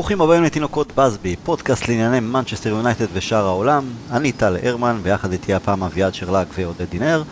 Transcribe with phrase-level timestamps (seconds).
[0.00, 3.84] ברוכים הבאים לתינוקות בסבי, פודקאסט לענייני מנצ'סטר יונייטד ושאר העולם.
[4.10, 7.22] אני טל הרמן, ויחד איתי הפעם אביעד שרלק ועודד דינר.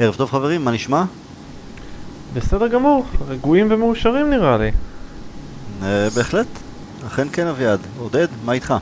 [0.00, 1.04] ערב טוב חברים, מה נשמע?
[2.34, 4.70] בסדר גמור, רגועים ומאושרים נראה לי.
[5.82, 6.46] אה, בהחלט,
[7.06, 7.80] אכן כן אביעד.
[7.98, 8.74] עודד, מה איתך?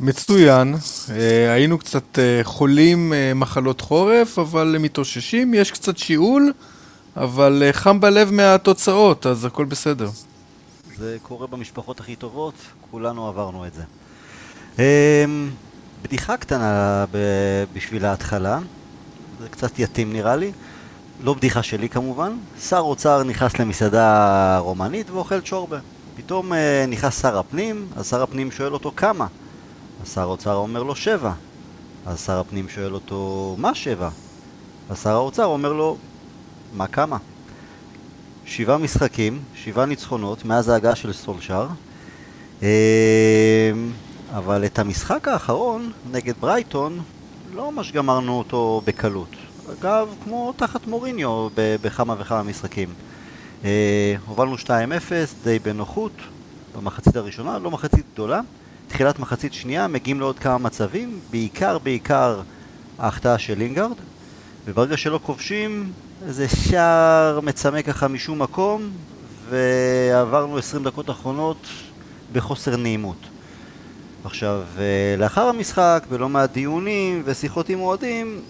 [0.00, 0.74] מצוין,
[1.10, 6.52] אה, היינו קצת אה, חולים אה, מחלות חורף, אבל מתאוששים, יש קצת שיעול,
[7.16, 10.08] אבל אה, חם בלב מהתוצאות, אז הכל בסדר.
[11.00, 12.54] זה קורה במשפחות הכי טובות,
[12.90, 13.82] כולנו עברנו את זה.
[14.78, 15.50] אמ,
[16.02, 17.04] בדיחה קטנה
[17.72, 18.58] בשביל ההתחלה,
[19.40, 20.52] זה קצת יתאים נראה לי,
[21.20, 22.32] לא בדיחה שלי כמובן.
[22.60, 25.78] שר אוצר נכנס למסעדה רומנית ואוכל צ'ורבה.
[26.16, 29.26] פתאום אה, נכנס שר הפנים, אז שר הפנים שואל אותו כמה?
[30.02, 31.32] אז שר האוצר אומר לו שבע.
[32.06, 34.08] אז שר הפנים שואל אותו מה שבע?
[34.90, 35.96] אז שר האוצר אומר לו
[36.74, 37.16] מה כמה?
[38.50, 41.68] שבעה משחקים, שבעה ניצחונות מאז ההגעה של סולשאר.
[42.62, 42.66] אמ,
[44.34, 47.00] אבל את המשחק האחרון נגד ברייטון
[47.54, 49.28] לא ממש גמרנו אותו בקלות.
[49.80, 52.88] אגב, כמו תחת מוריניו בכמה וכמה משחקים.
[53.64, 54.68] אה, הובלנו 2-0
[55.44, 56.12] די בנוחות
[56.76, 58.40] במחצית הראשונה, לא מחצית גדולה.
[58.88, 62.40] תחילת מחצית שנייה מגיעים לעוד כמה מצבים, בעיקר בעיקר
[62.98, 63.96] ההחטאה של לינגארד.
[64.66, 65.92] וברגע שלא כובשים,
[66.26, 68.90] איזה שער מצמק ככה משום מקום,
[69.48, 71.66] ועברנו 20 דקות אחרונות
[72.32, 73.16] בחוסר נעימות.
[74.24, 78.40] עכשיו, אה, לאחר המשחק, בלא מעט דיונים ושיחות עם אוהדים,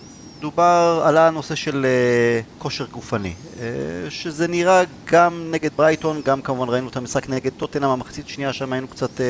[0.41, 3.35] דובר, עלה הנושא של אה, כושר גופני.
[3.61, 3.67] אה,
[4.11, 8.73] שזה נראה גם נגד ברייטון, גם כמובן ראינו את המשחק נגד טוטנאם, המחצית שנייה שם
[8.73, 9.21] היינו קצת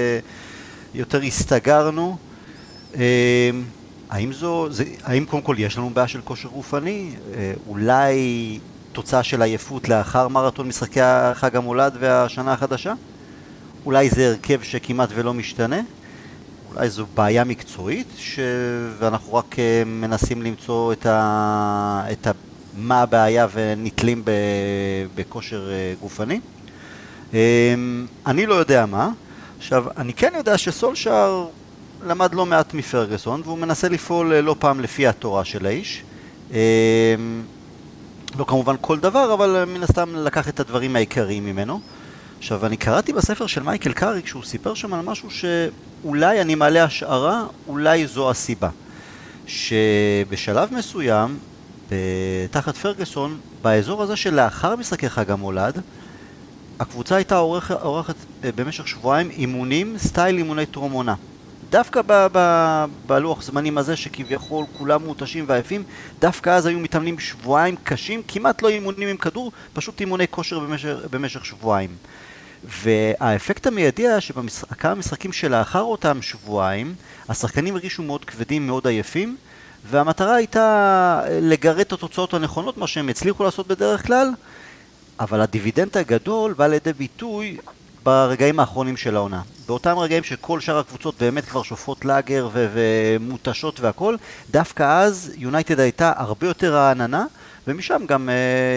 [0.94, 2.16] יותר הסתגרנו.
[4.10, 7.10] האם זו, זה, האם קודם כל יש לנו בעיה של כושר גופני?
[7.34, 8.58] אה, אולי
[8.92, 11.00] תוצאה של עייפות לאחר מרתון משחקי
[11.34, 12.92] חג המולד והשנה החדשה?
[13.86, 15.80] אולי זה הרכב שכמעט ולא משתנה?
[16.74, 18.40] אולי זו בעיה מקצועית, ש...
[18.98, 22.04] ואנחנו רק אה, מנסים למצוא את, ה...
[22.12, 22.30] את ה...
[22.76, 24.30] מה הבעיה ונתלים ב...
[25.14, 26.40] בכושר אה, גופני?
[28.26, 29.10] אני לא יודע מה.
[29.58, 31.48] עכשיו, אני כן יודע שסולשאר
[32.06, 36.02] למד לא מעט מפרגוסון, והוא מנסה לפעול אה, לא פעם לפי התורה של האיש.
[36.52, 37.14] אה,
[38.38, 41.80] לא כמובן כל דבר, אבל אה, מן הסתם לקח את הדברים העיקריים ממנו.
[42.38, 46.84] עכשיו, אני קראתי בספר של מייקל קארי, כשהוא סיפר שם על משהו שאולי אני מעלה
[46.84, 48.68] השערה, אולי זו הסיבה.
[49.46, 51.38] שבשלב מסוים,
[52.50, 55.80] תחת פרגוסון, באזור הזה שלאחר משחקי חג המולד,
[56.80, 58.14] הקבוצה הייתה עורכת, עורכת
[58.56, 61.14] במשך שבועיים אימונים, סטייל אימוני טרום עונה.
[61.70, 65.82] דווקא ב- ב- בלוח זמנים הזה שכביכול כולם מותשים ועייפים,
[66.20, 70.96] דווקא אז היו מתאמנים שבועיים קשים, כמעט לא אימונים עם כדור, פשוט אימוני כושר במשך,
[71.10, 71.90] במשך שבועיים.
[72.64, 76.94] והאפקט המיידי היה שבכמה משחקים שלאחר אותם שבועיים,
[77.28, 79.36] השחקנים הרגישו מאוד כבדים, מאוד עייפים,
[79.90, 84.30] והמטרה הייתה לגרד את התוצאות הנכונות, מה שהם הצליחו לעשות בדרך כלל,
[85.20, 87.56] אבל הדיבידנד הגדול בא לידי ביטוי
[88.02, 89.42] ברגעים האחרונים של העונה.
[89.66, 94.16] באותם רגעים שכל שאר הקבוצות באמת כבר שופרות לאגר ו- ומותשות והכל,
[94.50, 97.24] דווקא אז יונייטד הייתה הרבה יותר רעננה,
[97.66, 98.34] ומשם גם אה,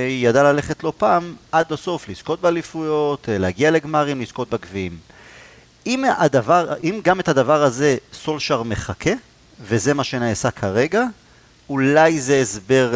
[0.08, 4.98] היא ידעה ללכת לא פעם עד הסוף, לזכות באליפויות, אה, להגיע לגמרים, לזכות בגביעים.
[5.86, 9.12] אם, הדבר, אם גם את הדבר הזה סולשר מחכה,
[9.62, 11.04] וזה מה שנעשה כרגע,
[11.70, 12.96] אולי זה הסבר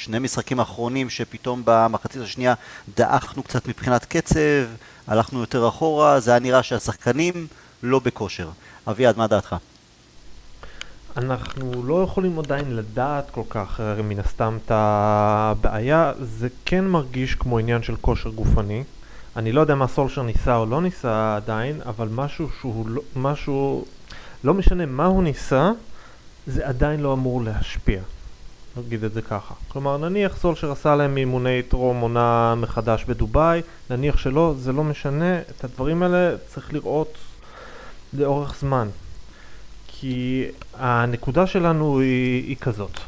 [0.00, 2.54] לשני משחקים האחרונים שפתאום במחצית השנייה
[2.96, 4.66] דעכנו קצת מבחינת קצב,
[5.06, 7.46] הלכנו יותר אחורה, זה היה נראה שהשחקנים
[7.82, 8.50] לא בכושר.
[8.88, 9.56] אביעד, מה דעתך?
[11.16, 17.58] אנחנו לא יכולים עדיין לדעת כל כך מן הסתם את הבעיה, זה כן מרגיש כמו
[17.58, 18.84] עניין של כושר גופני.
[19.36, 23.84] אני לא יודע מה סולשר ניסה או לא ניסה עדיין, אבל משהו שהוא לא, משהו,
[24.44, 25.70] לא משנה מה הוא ניסה,
[26.46, 28.00] זה עדיין לא אמור להשפיע.
[28.76, 29.54] נגיד את זה ככה.
[29.68, 35.38] כלומר, נניח סולשר עשה להם אימוני טרום עונה מחדש בדובאי, נניח שלא, זה לא משנה,
[35.38, 37.18] את הדברים האלה צריך לראות
[38.12, 38.88] לאורך זמן.
[39.88, 40.46] כי
[40.78, 43.00] הנקודה שלנו היא, היא כזאת.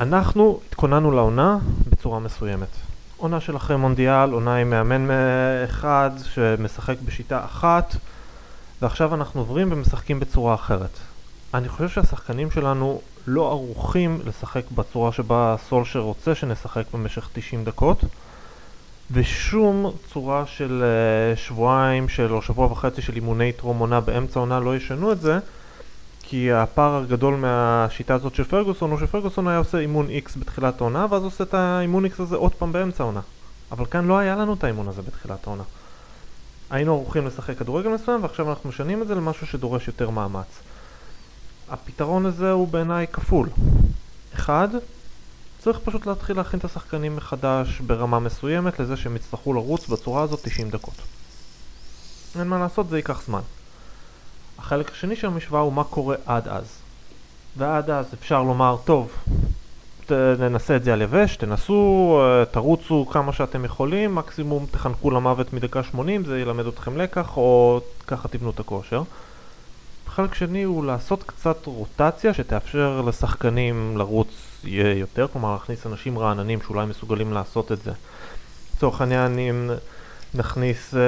[0.00, 1.58] אנחנו התכוננו לעונה
[1.88, 2.68] בצורה מסוימת.
[3.16, 5.08] עונה של אחרי מונדיאל, עונה עם מאמן
[5.64, 7.96] אחד שמשחק בשיטה אחת,
[8.82, 10.98] ועכשיו אנחנו עוברים ומשחקים בצורה אחרת.
[11.54, 18.04] אני חושב שהשחקנים שלנו לא ערוכים לשחק בצורה שבה סולשר רוצה שנשחק במשך 90 דקות,
[19.10, 24.60] ושום צורה של uh, שבועיים של, או שבוע וחצי של אימוני טרום עונה באמצע עונה
[24.60, 25.38] לא ישנו את זה,
[26.22, 31.06] כי הפער הגדול מהשיטה הזאת של פרגוסון הוא שפרגוסון היה עושה אימון X בתחילת העונה,
[31.10, 33.20] ואז עושה את האימון X הזה עוד פעם באמצע העונה.
[33.72, 35.62] אבל כאן לא היה לנו את האימון הזה בתחילת העונה.
[36.70, 40.60] היינו ערוכים לשחק כדורגל מסוים ועכשיו אנחנו משנים את זה למשהו שדורש יותר מאמץ.
[41.68, 43.48] הפתרון הזה הוא בעיניי כפול.
[44.34, 44.68] אחד,
[45.58, 50.40] צריך פשוט להתחיל להכין את השחקנים מחדש ברמה מסוימת לזה שהם יצטרכו לרוץ בצורה הזאת
[50.42, 50.94] 90 דקות.
[52.38, 53.40] אין מה לעשות, זה ייקח זמן.
[54.58, 56.64] החלק השני של המשוואה הוא מה קורה עד אז.
[57.56, 59.12] ועד אז אפשר לומר, טוב,
[60.38, 65.82] ננסה את זה על יבש, תנסו, אה, תרוצו כמה שאתם יכולים, מקסימום תחנקו למוות מדקה
[65.82, 69.02] 80, זה ילמד אתכם לקח, או ככה תבנו את הכושר.
[70.16, 74.28] חלק שני הוא לעשות קצת רוטציה שתאפשר לשחקנים לרוץ
[74.64, 77.92] יותר, כלומר להכניס אנשים רעננים שאולי מסוגלים לעשות את זה.
[78.76, 79.70] לצורך העניין אם
[80.34, 81.00] נכניס, אה,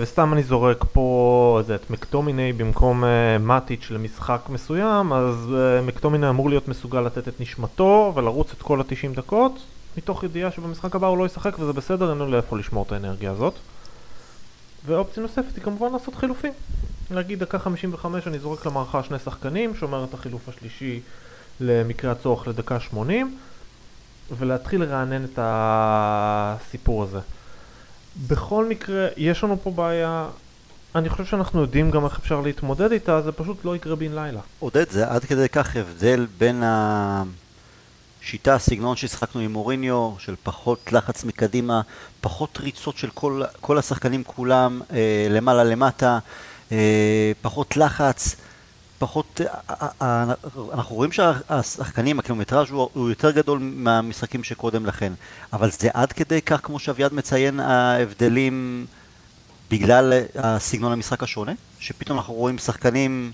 [0.00, 6.28] וסתם אני זורק פה איזה את מקטומיני במקום אה, מאטיץ' למשחק מסוים, אז אה, מקטומיני
[6.28, 9.58] אמור להיות מסוגל לתת את נשמתו ולרוץ את כל ה-90 דקות,
[9.96, 13.30] מתוך ידיעה שבמשחק הבא הוא לא ישחק וזה בסדר, אין לו לאיפה לשמור את האנרגיה
[13.30, 13.54] הזאת.
[14.86, 16.52] ואופציה נוספת היא כמובן לעשות חילופים.
[17.10, 21.00] נגיד דקה 55 אני זורק למערכה שני שחקנים, שומר את החילוף השלישי
[21.60, 23.38] למקרה הצורך לדקה 80
[24.38, 27.18] ולהתחיל לרענן את הסיפור הזה.
[28.26, 30.26] בכל מקרה, יש לנו פה בעיה,
[30.94, 34.40] אני חושב שאנחנו יודעים גם איך אפשר להתמודד איתה, זה פשוט לא יקרה בן לילה.
[34.58, 36.62] עודד, זה עד כדי כך הבדל בין
[38.22, 41.80] השיטה, הסגנון שהשחקנו עם מוריניו, של פחות לחץ מקדימה,
[42.20, 46.18] פחות ריצות של כל, כל השחקנים כולם אה, למעלה למטה,
[47.42, 48.36] פחות לחץ.
[49.02, 50.24] פחות, אה, אה,
[50.72, 55.12] אנחנו רואים שהשחקנים, הקילומטראז' הוא, יותר גדול מהמשחקים שקודם לכן,
[55.52, 58.86] אבל זה עד כדי כך, כמו שאביעד מציין, ההבדלים
[59.70, 61.52] בגלל הסגנון המשחק השונה?
[61.78, 63.32] שפתאום אנחנו רואים שחקנים,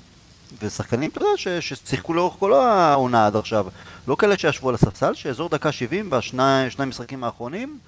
[0.63, 3.67] ושחקנים, אתה יודע, ששיחקו לאורך כל העונה עד עכשיו,
[4.09, 7.79] לא כאלה שישבו על הספסל, שאזור דקה 70 בשני המשחקים האחרונים,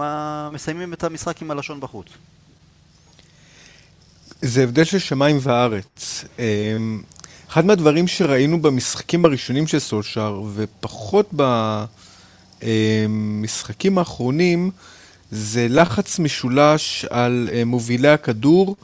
[0.00, 0.50] ה...
[0.52, 2.06] מסיימים את המשחק עם הלשון בחוץ.
[4.42, 6.24] זה הבדל של שמיים וארץ.
[6.38, 7.00] אמ,
[7.50, 11.30] אחד מהדברים שראינו במשחקים הראשונים של סולשאר, ופחות
[12.62, 14.70] במשחקים האחרונים,
[15.30, 18.76] זה לחץ משולש על אה, מובילי הכדור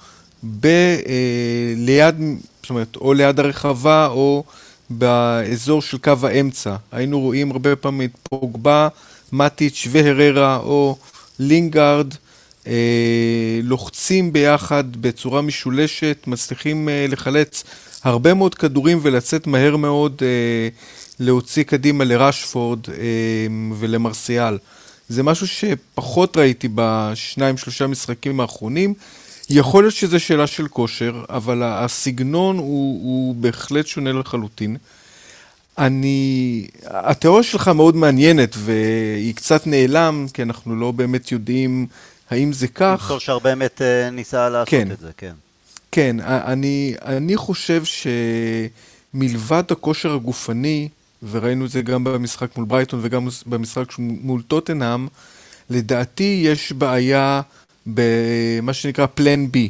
[0.61, 2.15] ב, אה, ליד,
[2.63, 4.45] זאת אומרת, או ליד הרחבה או
[4.91, 6.77] באזור של קו האמצע.
[6.93, 8.89] היינו רואים הרבה פעמים את פוגבה,
[9.33, 10.97] מטיץ' והררה או
[11.39, 12.15] לינגארד
[13.63, 17.65] לוחצים ביחד בצורה משולשת, מצליחים אה, לחלץ
[18.05, 20.69] הרבה מאוד כדורים ולצאת מהר מאוד אה,
[21.21, 22.81] להוציא קדימה לרשפורד
[23.79, 24.59] ולמרסיאל.
[25.09, 28.95] זה משהו שפחות ראיתי בשניים שלושה משחקים האחרונים.
[29.51, 34.77] יכול להיות שזו שאלה של כושר, אבל הסגנון הוא, הוא בהחלט שונה לחלוטין.
[35.79, 36.67] אני...
[36.85, 41.87] התיאוריה שלך מאוד מעניינת והיא קצת נעלם, כי אנחנו לא באמת יודעים
[42.31, 43.05] האם זה כך?
[43.09, 45.33] סולשר באמת uh, ניסה לעשות כן, את זה, כן.
[45.93, 47.83] כן, אני, אני חושב
[49.15, 50.89] שמלבד הכושר הגופני,
[51.31, 55.09] וראינו את זה גם במשחק מול ברייטון וגם במשחק מול טוטנאם,
[55.71, 57.41] לדעתי יש בעיה
[57.87, 59.69] במה שנקרא פלן בי.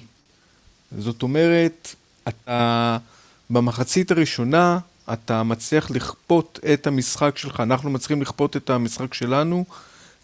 [0.99, 1.95] זאת אומרת,
[2.29, 2.99] אתה
[3.51, 4.79] במחצית הראשונה,
[5.13, 9.65] אתה מצליח לכפות את המשחק שלך, אנחנו מצליחים לכפות את המשחק שלנו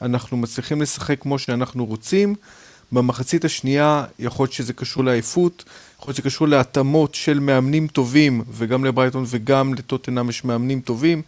[0.02, 2.34] אנחנו מצליחים לשחק כמו שאנחנו רוצים.
[2.92, 5.64] במחצית השנייה יכול להיות שזה קשור לעייפות,
[5.96, 11.22] יכול להיות שזה קשור להתאמות של מאמנים טובים, וגם לברייטון וגם לטוטנאם יש מאמנים טובים,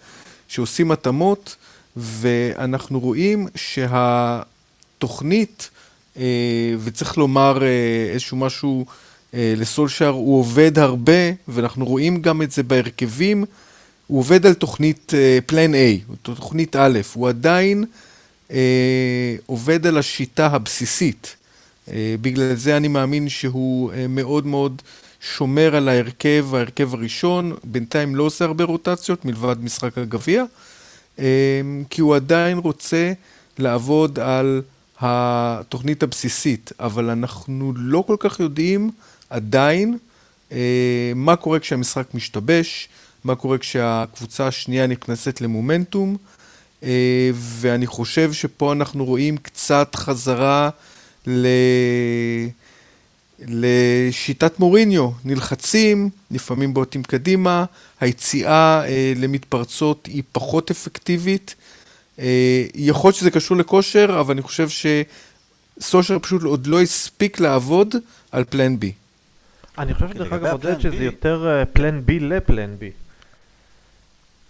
[0.48, 1.56] שעושים התאמות,
[1.96, 5.70] ואנחנו רואים שהתוכנית,
[6.16, 6.22] אה,
[6.84, 8.86] וצריך לומר אה, איזשהו משהו
[9.34, 13.44] אה, לסולשאר, הוא עובד הרבה, ואנחנו רואים גם את זה בהרכבים,
[14.06, 15.12] הוא עובד על תוכנית
[15.46, 15.78] פלן A,
[16.22, 17.84] תוכנית א', הוא עדיין...
[18.52, 21.36] אה, עובד על השיטה הבסיסית.
[21.88, 24.82] אה, בגלל זה אני מאמין שהוא אה, מאוד מאוד
[25.20, 30.44] שומר על ההרכב, ההרכב הראשון, בינתיים לא עושה הרבה רוטציות מלבד משחק הגביע,
[31.18, 33.12] אה, כי הוא עדיין רוצה
[33.58, 34.62] לעבוד על
[35.00, 38.90] התוכנית הבסיסית, אבל אנחנו לא כל כך יודעים
[39.30, 39.98] עדיין
[40.52, 42.88] אה, מה קורה כשהמשחק משתבש,
[43.24, 46.16] מה קורה כשהקבוצה השנייה נכנסת למומנטום.
[46.82, 50.70] אה, ואני חושב שפה אנחנו רואים קצת חזרה
[51.26, 51.46] ל...
[53.48, 57.64] לשיטת מוריניו, נלחצים, לפעמים בועטים קדימה,
[58.00, 61.54] היציאה אה, למתפרצות היא פחות אפקטיבית.
[62.18, 64.68] אה, יכול להיות שזה קשור לכושר, אבל אני חושב
[65.78, 67.94] שסושר פשוט עוד לא הספיק לעבוד
[68.32, 68.92] על פלן בי.
[69.78, 72.90] אני חושב שדרך אגב עודד שזה יותר פלן בי לפלן בי.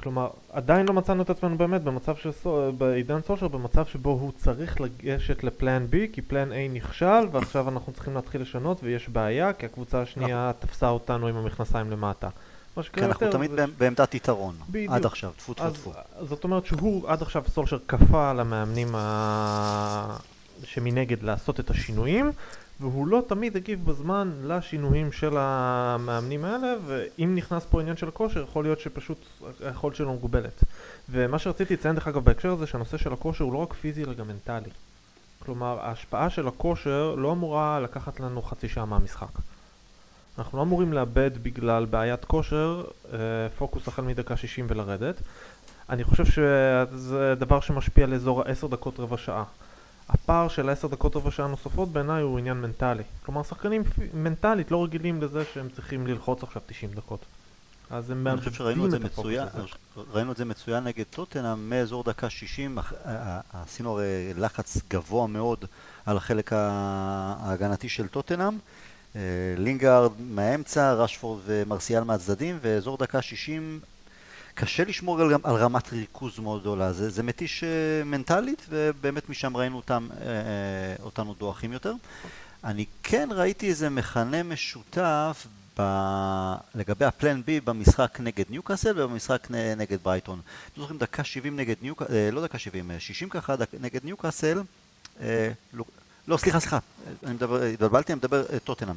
[0.02, 2.30] כלומר, עדיין לא מצאנו את עצמנו באמת במצב של,
[2.78, 7.92] בעידן סושר, במצב שבו הוא צריך לגשת לפלן B, כי פלן A נכשל, ועכשיו אנחנו
[7.92, 12.28] צריכים להתחיל לשנות ויש בעיה, כי הקבוצה השנייה תפסה אותנו עם המכנסיים למטה.
[12.76, 13.18] מה שקרה יותר...
[13.18, 13.64] כן, אנחנו תמיד זה...
[13.78, 14.92] בעמדת יתרון, בדיוק.
[14.92, 15.92] עד עכשיו, טפו טפו טפו.
[16.28, 20.16] זאת אומרת שהוא עד עכשיו סולשר כפה על המאמנים ה...
[20.64, 22.32] שמנגד לעשות את השינויים,
[22.80, 28.42] והוא לא תמיד הגיב בזמן לשינויים של המאמנים האלה, ואם נכנס פה עניין של הכושר,
[28.42, 29.18] יכול להיות שפשוט
[29.60, 30.64] היכולת שלו מגובלת.
[31.10, 34.14] ומה שרציתי לציין דרך אגב בהקשר הזה, שהנושא של הכושר הוא לא רק פיזי אלא
[34.14, 34.70] גם מנטלי.
[35.38, 39.38] כלומר, ההשפעה של הכושר לא אמורה לקחת לנו חצי שעה מהמשחק.
[40.38, 43.18] אנחנו לא אמורים לאבד בגלל בעיית כושר אה,
[43.58, 45.14] פוקוס החל מדקה 60 ולרדת.
[45.90, 49.44] אני חושב שזה דבר שמשפיע על אזור ה-10 דקות רבע שעה.
[50.08, 53.02] הפער של 10 דקות רבע שעה נוספות בעיניי הוא עניין מנטלי.
[53.26, 53.82] כלומר, שחקנים
[54.14, 57.24] מנטלית לא רגילים לזה שהם צריכים ללחוץ עכשיו 90 דקות.
[57.90, 59.62] אז הם מאבדים את הפוקוס הזה.
[60.12, 62.78] ראינו את זה מצוין נגד טוטנאם, מאזור דקה 60,
[63.52, 65.64] עשינו הרי לחץ גבוה מאוד
[66.06, 68.58] על החלק ההגנתי של טוטנאם.
[69.16, 69.20] אה,
[69.56, 73.80] לינגארד מהאמצע, רשפורד ומרסיאל מהצדדים, ואזור דקה 60
[74.64, 79.56] קשה לשמור על, על רמת ריכוז מאוד גדולה, זה, זה מתיש אה, מנטלית ובאמת משם
[79.56, 81.94] ראינו אותם, אה, אותנו דועכים יותר.
[82.64, 85.46] אני כן ראיתי איזה מכנה משותף
[85.78, 85.82] ב...
[86.74, 90.40] לגבי ה plan B במשחק נגד ניוקאסל ובמשחק נגד ברייטון.
[90.72, 93.68] אתם זוכרים דקה 70 נגד ניוקאסל, לא דקה 70, 60 ככה דק...
[93.80, 94.62] נגד ניוקאסל,
[95.72, 95.84] לא,
[96.28, 96.78] לא סליחה סליחה,
[97.24, 98.96] אני מדבר, התבלבלתי, אני מדבר טוטנאם.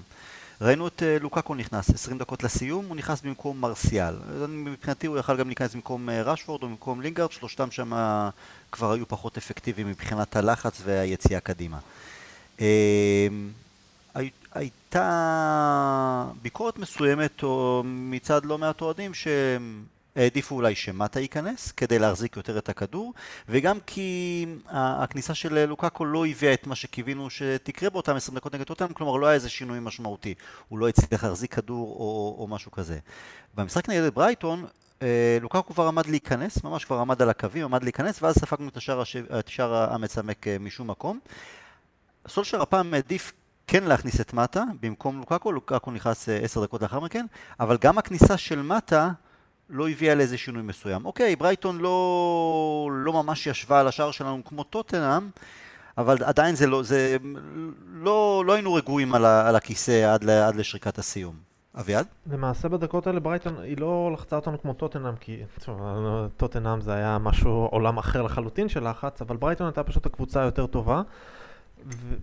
[0.61, 4.15] ראינו את אה, לוקאקו נכנס, 20 דקות לסיום, הוא נכנס במקום מרסיאל.
[4.49, 7.91] מבחינתי הוא יכל גם להיכנס במקום אה, רשפורד או במקום לינגארד, שלושתם שם
[8.71, 11.79] כבר היו פחות אפקטיביים מבחינת הלחץ והיציאה קדימה.
[12.61, 13.27] אה,
[14.53, 17.43] הייתה ביקורת מסוימת
[17.83, 19.83] מצד לא מעט אוהדים שהם
[20.15, 23.13] העדיפו אולי שמטה ייכנס כדי להחזיק יותר את הכדור
[23.49, 28.63] וגם כי הכניסה של לוקאקו לא הביאה את מה שקיווינו שתקרה באותם 20 דקות נגד
[28.63, 30.33] טוטנאם, כלומר לא היה איזה שינוי משמעותי,
[30.69, 32.99] הוא לא הצליח להחזיק כדור או, או משהו כזה.
[33.55, 34.65] במשחק נגד ברייטון
[35.01, 38.77] אה, לוקאקו כבר עמד להיכנס, ממש כבר עמד על הקווים, עמד להיכנס ואז ספגנו את
[38.77, 39.03] השער,
[39.39, 41.19] את השער המצמק אה, משום מקום.
[42.27, 43.33] סולשר הפעם העדיף
[43.67, 47.25] כן להכניס את מטה במקום לוקאקו, לוקאקו נכנס אה, עשר דקות לאחר מכן,
[47.59, 49.11] אבל גם הכניסה של מטה
[49.69, 51.05] לא הביאה לאיזה שינוי מסוים.
[51.05, 55.29] אוקיי, ברייטון לא, לא ממש ישבה על השער שלנו כמו טוטנאם,
[55.97, 57.17] אבל עדיין זה לא, זה
[57.93, 61.35] לא, לא היינו רגועים על, ה, על הכיסא עד, עד לשריקת הסיום.
[61.79, 62.07] אביעד?
[62.31, 65.43] למעשה בדקות האלה ברייטון היא לא לחצה אותנו כמו טוטנאם כי
[66.37, 70.67] טוטנאם זה היה משהו עולם אחר לחלוטין של לחץ אבל ברייטון הייתה פשוט הקבוצה היותר
[70.67, 71.01] טובה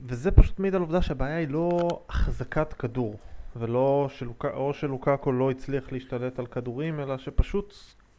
[0.07, 3.19] וזה פשוט מעיד על עובדה שהבעיה היא לא החזקת כדור
[3.57, 4.45] ולא שלוק...
[4.45, 7.75] או שלוקאקו לא הצליח להשתלט על כדורים, אלא שפשוט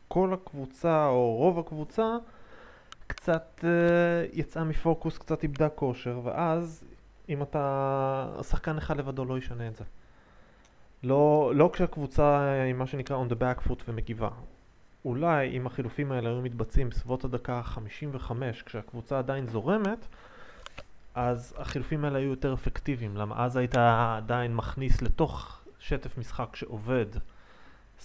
[0.08, 2.18] כל הקבוצה או רוב הקבוצה
[3.08, 3.66] קצת uh,
[4.34, 6.84] יצאה מפוקוס, קצת איבדה כושר, ואז
[7.30, 8.28] אם אתה...
[8.42, 9.84] שחקן אחד לבדו לא ישנה את זה.
[11.04, 14.30] לא, לא כשהקבוצה היא מה שנקרא on the back foot ומגיבה.
[15.06, 18.32] אולי אם החילופים האלה היו מתבצעים בסביבות הדקה ה-55
[18.66, 20.08] כשהקבוצה עדיין זורמת,
[21.16, 27.06] אז החילופים האלה היו יותר אפקטיביים, למה אז היית עדיין מכניס לתוך שטף משחק שעובד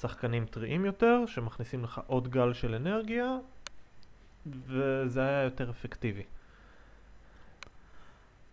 [0.00, 3.36] שחקנים טריים יותר, שמכניסים לך עוד גל של אנרגיה,
[4.66, 6.22] וזה היה יותר אפקטיבי.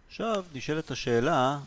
[0.08, 1.60] עכשיו נשאלת השאלה,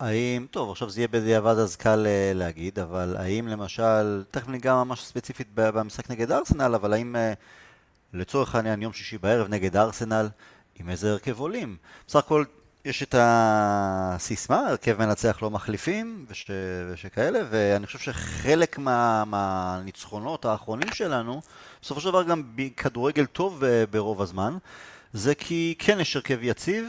[0.00, 4.74] האם, טוב עכשיו זה יהיה בדיעבד אז קל uh, להגיד, אבל האם למשל, תכף ניגע
[4.74, 7.36] ממש ספציפית במשחק נגד ארסנל, אבל האם uh,
[8.16, 10.28] לצורך העניין יום שישי בערב נגד ארסנל,
[10.80, 11.76] עם איזה הרכב עולים.
[12.06, 12.44] בסך הכל
[12.84, 16.50] יש את הסיסמה, הרכב מנצח לא מחליפים וש,
[16.90, 21.40] ושכאלה, ואני חושב שחלק מה, מהניצחונות האחרונים שלנו,
[21.82, 22.42] בסופו של דבר גם
[22.76, 24.56] כדורגל טוב אה, ברוב הזמן,
[25.12, 26.88] זה כי כן יש הרכב יציב,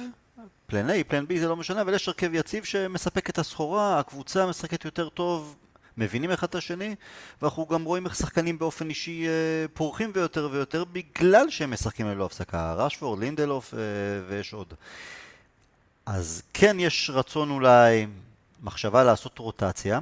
[0.65, 4.45] פלן A, פלן B זה לא משנה, אבל יש הרכב יציב שמספק את הסחורה, הקבוצה
[4.45, 5.55] משחקת יותר טוב,
[5.97, 6.95] מבינים אחד את השני,
[7.41, 9.31] ואנחנו גם רואים איך שחקנים באופן אישי אה,
[9.73, 13.79] פורחים ויותר ויותר בגלל שהם משחקים ללא הפסקה, רשפורד, לינדלוף אה,
[14.27, 14.73] ויש עוד.
[16.05, 18.07] אז כן יש רצון אולי,
[18.63, 19.99] מחשבה לעשות רוטציה.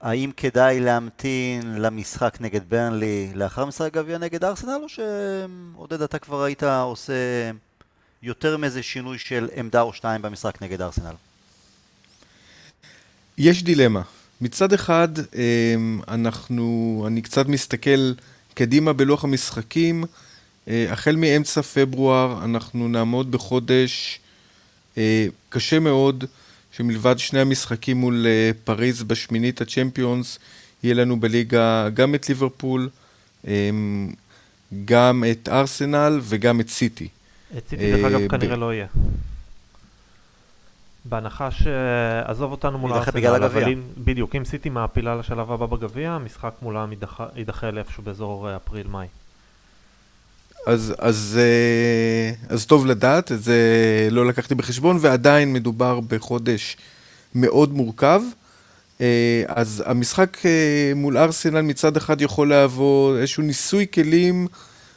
[0.00, 6.42] האם כדאי להמתין למשחק נגד ברנלי לאחר משחק גביע נגד ארסנל, או שעודד אתה כבר
[6.42, 7.14] היית עושה
[8.22, 11.14] יותר מאיזה שינוי של עמדה או שתיים במשחק נגד ארסנל?
[13.38, 14.02] יש דילמה.
[14.40, 18.12] מצד אחד, אמ, אנחנו, אני קצת מסתכל
[18.54, 20.04] קדימה בלוח המשחקים.
[20.68, 24.20] אה, החל מאמצע פברואר אנחנו נעמוד בחודש
[24.98, 26.24] אה, קשה מאוד,
[26.72, 30.38] שמלבד שני המשחקים מול אה, פריז בשמינית הצ'מפיונס,
[30.82, 32.88] יהיה לנו בליגה גם את ליברפול
[33.46, 34.10] אמ,
[34.84, 37.08] גם את ארסנל וגם את סיטי.
[37.56, 38.86] את סיטי, דרך אגב, אה, כנראה לא יהיה.
[41.08, 41.66] בהנחה ש...
[42.24, 43.68] עזוב אותנו מול ארסנל, בגלל אבל הגביע.
[43.68, 48.56] אם, בדיוק, אם סיטי מעפילה לשלב הבא בגביע, המשחק מולם יידחה- יידחה לאיפשהו באזור אה,
[48.56, 49.06] אפריל-מאי.
[50.66, 53.58] אז, אז, אה, אז טוב לדעת, את זה
[54.10, 56.76] לא לקחתי בחשבון, ועדיין מדובר בחודש
[57.34, 58.20] מאוד מורכב.
[59.00, 60.36] אה, אז המשחק
[60.96, 64.46] מול ארסנל מצד אחד יכול להוות איזשהו ניסוי כלים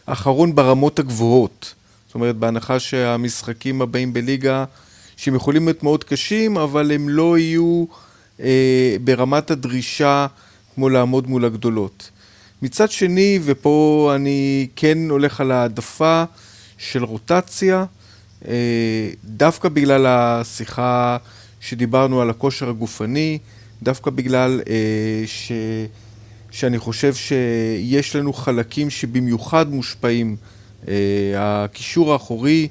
[0.05, 1.73] אחרון ברמות הגבוהות.
[2.07, 4.65] זאת אומרת, בהנחה שהמשחקים הבאים בליגה,
[5.21, 7.85] שהם יכולים להיות מאוד קשים, אבל הם לא יהיו
[8.39, 10.27] אה, ברמת הדרישה
[10.75, 12.09] כמו לעמוד מול הגדולות.
[12.61, 16.23] מצד שני, ופה אני כן הולך על העדפה
[16.77, 17.85] של רוטציה,
[18.47, 21.17] אה, דווקא בגלל השיחה
[21.59, 23.37] שדיברנו על הכושר הגופני,
[23.83, 25.51] דווקא בגלל אה, ש...
[26.51, 30.35] שאני חושב שיש לנו חלקים שבמיוחד מושפעים.
[30.87, 30.93] אה,
[31.35, 32.67] הקישור האחורי,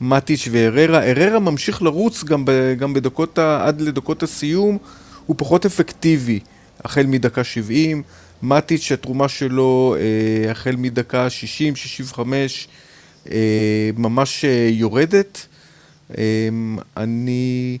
[0.00, 1.10] מטיץ' והררה.
[1.10, 4.78] הררה ממשיך לרוץ גם, ב, גם בדקות, ה, עד לדקות הסיום,
[5.26, 6.40] הוא פחות אפקטיבי,
[6.84, 8.02] החל מדקה 70.
[8.42, 11.26] מטיץ', התרומה שלו אה, החל מדקה
[12.14, 12.18] 60-65
[13.30, 15.46] אה, ממש אה, יורדת.
[16.18, 16.48] אה,
[16.96, 17.78] אני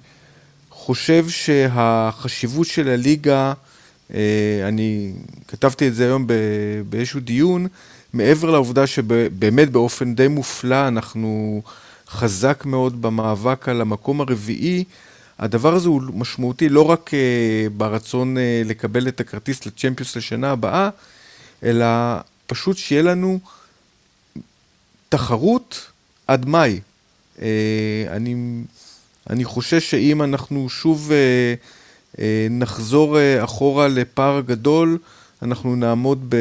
[0.70, 3.52] חושב שהחשיבות של הליגה,
[4.14, 5.12] אה, אני
[5.48, 6.32] כתבתי את זה היום ב-
[6.88, 7.66] באיזשהו דיון,
[8.12, 11.62] מעבר לעובדה שבאמת באופן די מופלא אנחנו
[12.10, 14.84] חזק מאוד במאבק על המקום הרביעי,
[15.38, 20.88] הדבר הזה הוא משמעותי לא רק אה, ברצון אה, לקבל את הכרטיס לצ'מפיוס לשנה הבאה,
[21.62, 21.86] אלא
[22.46, 23.38] פשוט שיהיה לנו
[25.08, 25.90] תחרות
[26.26, 26.80] עד מאי.
[27.42, 28.34] אה, אני,
[29.30, 31.54] אני חושש שאם אנחנו שוב אה,
[32.18, 34.98] אה, נחזור אה, אחורה לפער גדול,
[35.42, 36.34] אנחנו נעמוד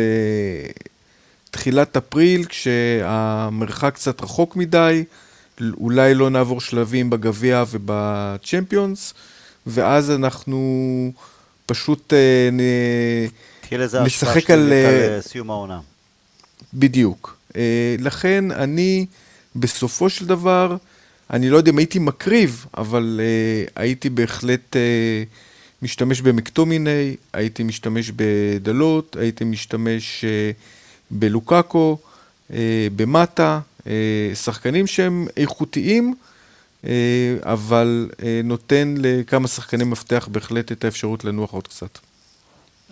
[1.49, 5.03] בתחילת אפריל, כשהמרחק קצת רחוק מדי,
[5.77, 9.13] אולי לא נעבור שלבים בגביע ובצ'מפיונס,
[9.67, 11.11] ואז אנחנו
[11.65, 12.59] פשוט אה, נ...
[13.67, 15.79] תהיה לזה נשחק על, אה, על אה, סיום העונה.
[16.73, 17.37] בדיוק.
[17.55, 19.05] אה, לכן אני,
[19.55, 20.77] בסופו של דבר,
[21.29, 25.23] אני לא יודע אם הייתי מקריב, אבל אה, הייתי בהחלט אה,
[25.81, 30.51] משתמש במקטומיני, הייתי משתמש בדלות, הייתי משתמש אה,
[31.11, 31.97] בלוקאקו,
[32.53, 33.59] אה, במטה,
[34.33, 36.15] שחקנים שהם איכותיים,
[36.85, 41.99] אה, אבל אה, נותן לכמה שחקני מפתח בהחלט את האפשרות לנוח עוד קצת.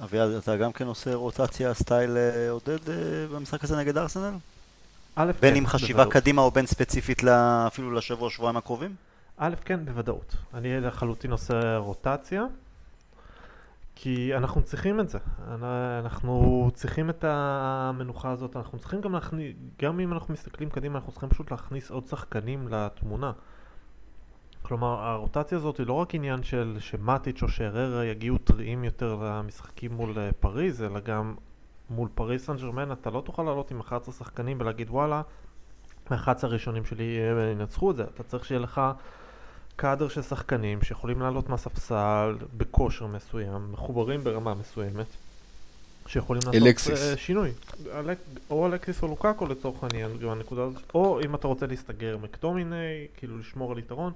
[0.04, 2.96] אביעד, אתה גם כן עושה רוטציה סטייל אה, עודד אה,
[3.32, 4.34] במשחק הזה נגד ארסנל?
[5.16, 6.14] א', בין כן, עם חשיבה בוודאות.
[6.14, 7.24] קדימה או בין ספציפית
[7.68, 8.96] אפילו לשבוע, שבועיים הקרובים?
[9.38, 10.36] א', כן, בוודאות.
[10.54, 12.46] אני לחלוטין עושה רוטציה,
[13.96, 15.18] כי אנחנו צריכים את זה.
[16.00, 21.12] אנחנו צריכים את המנוחה הזאת, אנחנו צריכים גם להכניס, גם אם אנחנו מסתכלים קדימה, אנחנו
[21.12, 23.32] צריכים פשוט להכניס עוד שחקנים לתמונה.
[24.62, 29.94] כלומר, הרוטציה הזאת היא לא רק עניין של שמטיץ' או שררה יגיעו טריים יותר למשחקים
[29.94, 31.36] מול אה, פריז, אלא גם
[31.90, 35.22] מול פריז סן ג'רמן אתה לא תוכל לעלות עם 11 שחקנים ולהגיד וואלה,
[36.10, 38.04] ה-11 הראשונים שלי אה, ינצחו את זה.
[38.04, 38.82] אתה צריך שיהיה לך
[39.76, 45.06] קאדר של שחקנים שיכולים לעלות מהספסל בכושר מסוים, מחוברים ברמה מסוימת,
[46.08, 47.02] שיכולים לעשות אלקסיס.
[47.12, 47.52] אה, שינוי.
[47.94, 48.18] אלק,
[48.50, 52.76] או אלקסיס או לוקאקו לצורך העניין, גם הנקודה הזאת, או אם אתה רוצה להסתגר מקטומיני,
[53.18, 54.12] כאילו לשמור על יתרון.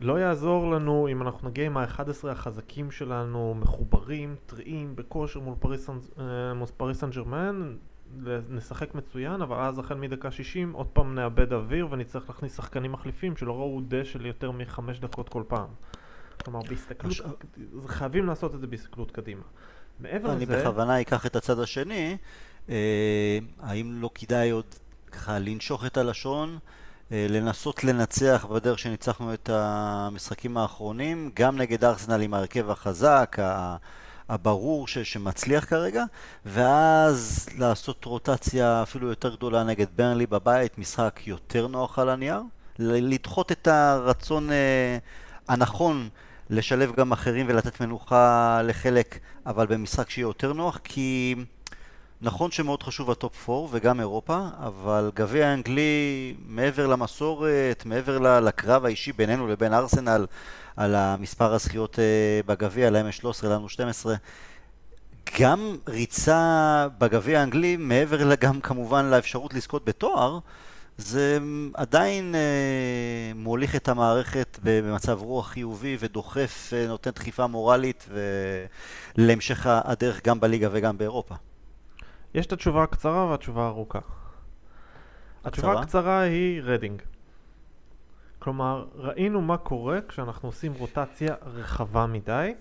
[0.00, 5.86] לא יעזור לנו אם אנחנו נגיע עם ה-11 החזקים שלנו מחוברים, טריים, בכושר מול פריס
[5.86, 5.98] סן-
[7.04, 7.76] אה, ג'רמן,
[8.50, 13.36] נשחק מצוין, אבל אז החל מדקה 60 עוד פעם נאבד אוויר ונצטרך להכניס שחקנים מחליפים
[13.36, 15.66] שלא ראו דשא של יותר מחמש דקות כל פעם.
[16.44, 17.30] כלומר, בהסתכלות, עכשיו-
[17.86, 19.42] חייבים לעשות את זה בהסתכלות קדימה.
[20.00, 22.16] מעבר אני לזה, בכוונה אקח את הצד השני.
[22.68, 24.64] אה, האם לא כדאי עוד
[25.12, 26.58] ככה לנשוך את הלשון,
[27.12, 33.76] אה, לנסות לנצח בדרך שניצחנו את המשחקים האחרונים, גם נגד ארסנל עם ההרכב החזק, ה-
[34.28, 36.04] הברור ש- שמצליח כרגע,
[36.46, 42.40] ואז לעשות רוטציה אפילו יותר גדולה נגד ברנלי בבית, משחק יותר נוח על הנייר,
[42.78, 44.98] לדחות את הרצון אה,
[45.48, 46.08] הנכון
[46.50, 51.34] לשלב גם אחרים ולתת מנוחה לחלק, אבל במשחק שיהיה יותר נוח, כי
[52.22, 58.84] נכון שמאוד חשוב ה top 4 וגם אירופה, אבל גביע האנגלי, מעבר למסורת, מעבר לקרב
[58.84, 60.26] האישי בינינו לבין ארסנל
[60.76, 64.14] על המספר הזכיות אה, בגביע, להם יש 13, לנו 12,
[65.40, 70.38] גם ריצה בגביע האנגלי, מעבר גם כמובן לאפשרות לזכות בתואר,
[70.98, 71.38] זה
[71.74, 72.40] עדיין אה,
[73.34, 78.20] מוליך את המערכת במצב רוח חיובי ודוחף, אה, נותן דחיפה מורלית ו...
[79.16, 81.34] להמשך הדרך גם בליגה וגם באירופה.
[82.34, 83.98] יש את התשובה הקצרה והתשובה הארוכה.
[85.44, 85.82] התשובה הקצרה?
[85.82, 87.02] הקצרה היא רדינג.
[88.46, 92.54] כלומר, ראינו מה קורה כשאנחנו עושים רוטציה רחבה מדי,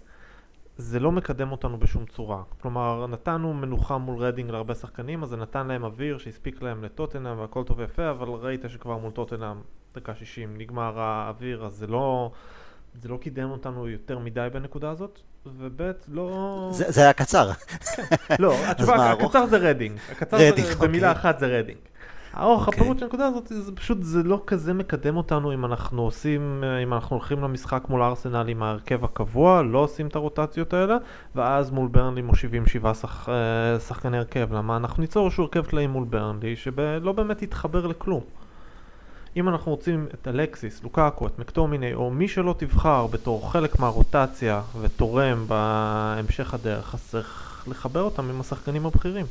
[0.77, 2.43] זה לא מקדם אותנו בשום צורה.
[2.61, 7.39] כלומר, נתנו מנוחה מול רדינג להרבה שחקנים, אז זה נתן להם אוויר שהספיק להם לטוטנאם
[7.39, 9.57] והכל טוב ויפה, אבל ראית שכבר מול טוטנאם,
[9.95, 12.31] דקה 60, נגמר האוויר, אז זה לא,
[13.01, 16.69] זה לא קידם אותנו יותר מדי בנקודה הזאת, וב' לא...
[16.71, 17.51] זה זה היה קצר.
[18.39, 19.11] לא, התשובה?
[19.11, 19.99] הקצר זה רדינג.
[20.11, 21.21] הקצר רדינג, זה, במילה אוקיי.
[21.21, 21.79] אחת זה רדינג.
[22.35, 22.79] האורך, אוקיי.
[22.79, 26.93] הפירוט של הנקודה הזאת, זה פשוט, זה לא כזה מקדם אותנו אם אנחנו עושים, אם
[26.93, 30.97] אנחנו הולכים למשחק מול ארסנל עם ההרכב הקבוע, לא עושים את הרוטציות האלה,
[31.35, 34.53] ואז מול ברנלי מושיבים שבעה שח, אה, שחקני הרכב.
[34.53, 34.77] למה?
[34.77, 38.21] אנחנו ניצור איזשהו הרכב טלאים מול ברנלי, שלא באמת יתחבר לכלום.
[39.37, 44.61] אם אנחנו רוצים את אלקסיס, לוקאקו, את מקטומיני, או מי שלא תבחר בתור חלק מהרוטציה
[44.81, 49.25] ותורם בהמשך הדרך, אז צריך לחבר אותם עם השחקנים הבכירים.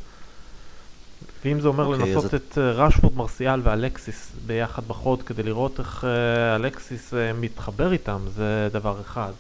[1.44, 5.80] ואם זה אומר אוקיי, לנסות אז את אה, רשפורד, מרסיאל ואלקסיס ביחד בחוד כדי לראות
[5.80, 9.32] איך אה, אלקסיס אה, מתחבר איתם, זה דבר אחד.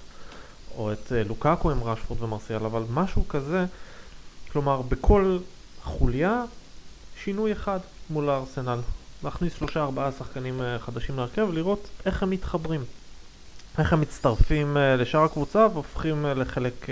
[0.76, 3.66] או את לוקאקו עם רשפורד ומרסיאל, אבל משהו כזה,
[4.52, 5.38] כלומר בכל
[5.82, 6.44] חוליה
[7.24, 7.78] שינוי אחד
[8.10, 8.78] מול הארסנל.
[9.24, 12.84] להכניס שלושה ארבעה שחקנים חדשים להרכב ולראות איך הם מתחברים.
[13.78, 16.86] איך הם מצטרפים לשאר הקבוצה והופכים לחלק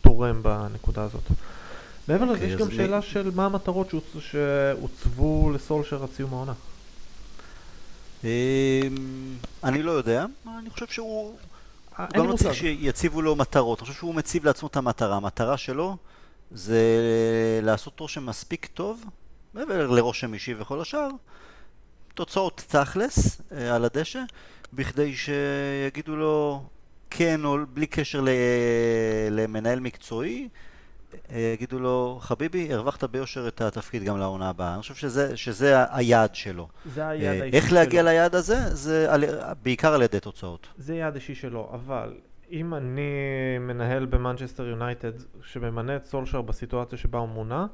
[0.00, 1.22] תורם בנקודה הזאת.
[2.08, 6.52] מעבר לזה אוקיי, יש גם שאלה של מה המטרות שהוצ- שהוצבו לסולשר עד סיום העונה.
[8.24, 8.28] אמ,
[9.64, 10.24] אני לא יודע,
[10.58, 11.36] אני חושב שהוא...
[11.98, 12.54] אה, הוא גם לא צריך.
[12.54, 15.16] שיציבו לו מטרות, אני חושב שהוא מציב לעצמו את המטרה.
[15.16, 15.96] המטרה שלו
[16.50, 16.80] זה
[17.62, 19.04] לעשות רושם מספיק טוב,
[19.54, 21.08] מעבר לרושם אישי וכל השאר,
[22.14, 24.20] תוצאות תכלס אה, על הדשא,
[24.72, 26.62] בכדי שיגידו לו
[27.10, 28.24] כן או בלי קשר
[29.30, 30.48] למנהל מקצועי,
[31.32, 34.74] יגידו לו, חביבי, הרווחת ביושר את התפקיד גם לעונה הבאה.
[34.74, 36.68] אני חושב שזה, שזה היעד שלו.
[36.94, 38.10] זה היעד אה, האישי איך להגיע שלו.
[38.10, 38.74] ליעד הזה?
[38.74, 39.24] זה על,
[39.62, 40.68] בעיקר על ידי תוצאות.
[40.78, 42.14] זה יעד אישי שלו, אבל
[42.50, 43.10] אם אני
[43.60, 45.12] מנהל במנצ'סטר יונייטד
[45.42, 47.66] שממנה את סולשר בסיטואציה שבה הוא מונה,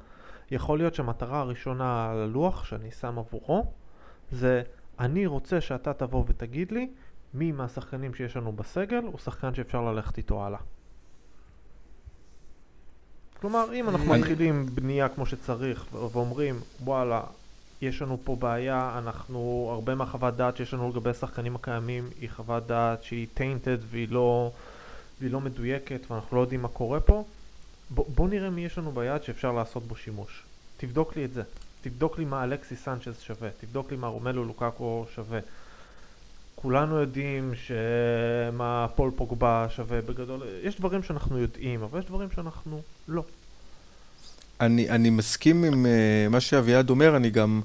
[0.50, 3.72] יכול להיות שהמטרה הראשונה על הלוח שאני שם עבורו
[4.30, 4.62] זה
[4.98, 6.88] אני רוצה שאתה תבוא ותגיד לי
[7.34, 10.58] מי מהשחקנים שיש לנו בסגל הוא שחקן שאפשר ללכת איתו הלאה.
[13.40, 17.22] כלומר, אם אנחנו מתחילים בנייה כמו שצריך ואומרים, וואלה,
[17.82, 22.66] יש לנו פה בעיה, אנחנו, הרבה מהחוות דעת שיש לנו לגבי השחקנים הקיימים היא חוות
[22.66, 24.50] דעת שהיא tainted והיא לא,
[25.20, 27.24] והיא לא מדויקת ואנחנו לא יודעים מה קורה פה,
[27.90, 30.42] בוא, בוא נראה מי יש לנו ביד שאפשר לעשות בו שימוש.
[30.76, 31.42] תבדוק לי את זה.
[31.80, 35.38] תבדוק לי מה אלכסיס סנצ'ז שווה, תבדוק לי מה רומלו לוקאקו שווה.
[36.56, 42.82] כולנו יודעים שמה פול פוגבה שווה בגדול, יש דברים שאנחנו יודעים, אבל יש דברים שאנחנו
[43.08, 43.22] לא.
[44.60, 45.88] אני, אני מסכים עם uh,
[46.30, 47.60] מה שאביעד אומר, אני גם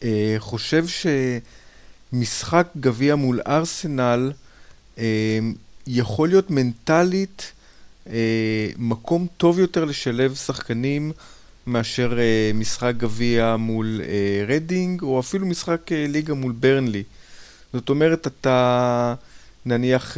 [0.00, 0.04] uh,
[0.38, 0.84] חושב
[2.12, 4.32] שמשחק גביע מול ארסנל
[4.96, 5.00] uh,
[5.86, 7.52] יכול להיות מנטלית
[8.06, 8.10] אה,
[8.78, 11.12] מקום טוב יותר לשלב שחקנים
[11.66, 17.02] מאשר אה, משחק גביע מול אה, רדינג, או אפילו משחק אה, ליגה מול ברנלי.
[17.72, 19.14] זאת אומרת, אתה
[19.66, 20.16] נניח,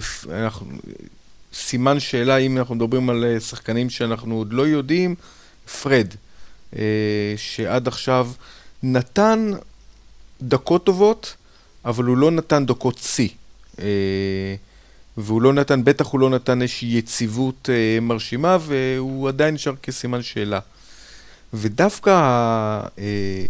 [0.00, 0.66] פ- אנחנו,
[1.54, 5.14] סימן שאלה אם אנחנו מדברים על אה, שחקנים שאנחנו עוד לא יודעים,
[5.82, 6.08] פרד,
[6.76, 8.30] אה, שעד עכשיו
[8.82, 9.50] נתן
[10.42, 11.34] דקות טובות,
[11.84, 13.28] אבל הוא לא נתן דקות שיא.
[13.78, 14.54] אה,
[15.16, 20.22] והוא לא נתן, בטח הוא לא נתן איזושהי יציבות אה, מרשימה, והוא עדיין נשאר כסימן
[20.22, 20.60] שאלה.
[21.54, 22.10] ודווקא
[22.98, 23.44] אה,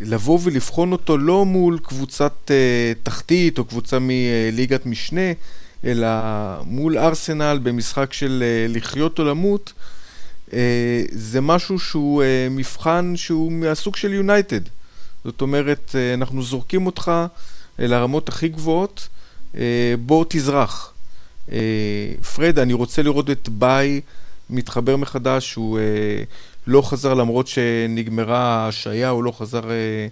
[0.00, 5.32] לבוא ולבחון אותו לא מול קבוצת אה, תחתית או קבוצה מליגת משנה,
[5.84, 6.08] אלא
[6.64, 9.72] מול ארסנל במשחק של אה, לחיות או למות,
[10.52, 14.60] אה, זה משהו שהוא אה, מבחן שהוא מהסוג של יונייטד.
[15.24, 17.12] זאת אומרת, אה, אנחנו זורקים אותך
[17.80, 19.08] אל הרמות הכי גבוהות,
[19.56, 20.92] אה, בוא תזרח.
[21.52, 21.58] אה,
[22.34, 24.00] פרד, אני רוצה לראות את ביי
[24.50, 25.82] מתחבר מחדש, הוא אה,
[26.68, 30.06] לא חזר למרות שנגמרה ההשעיה, הוא לא חזר אה,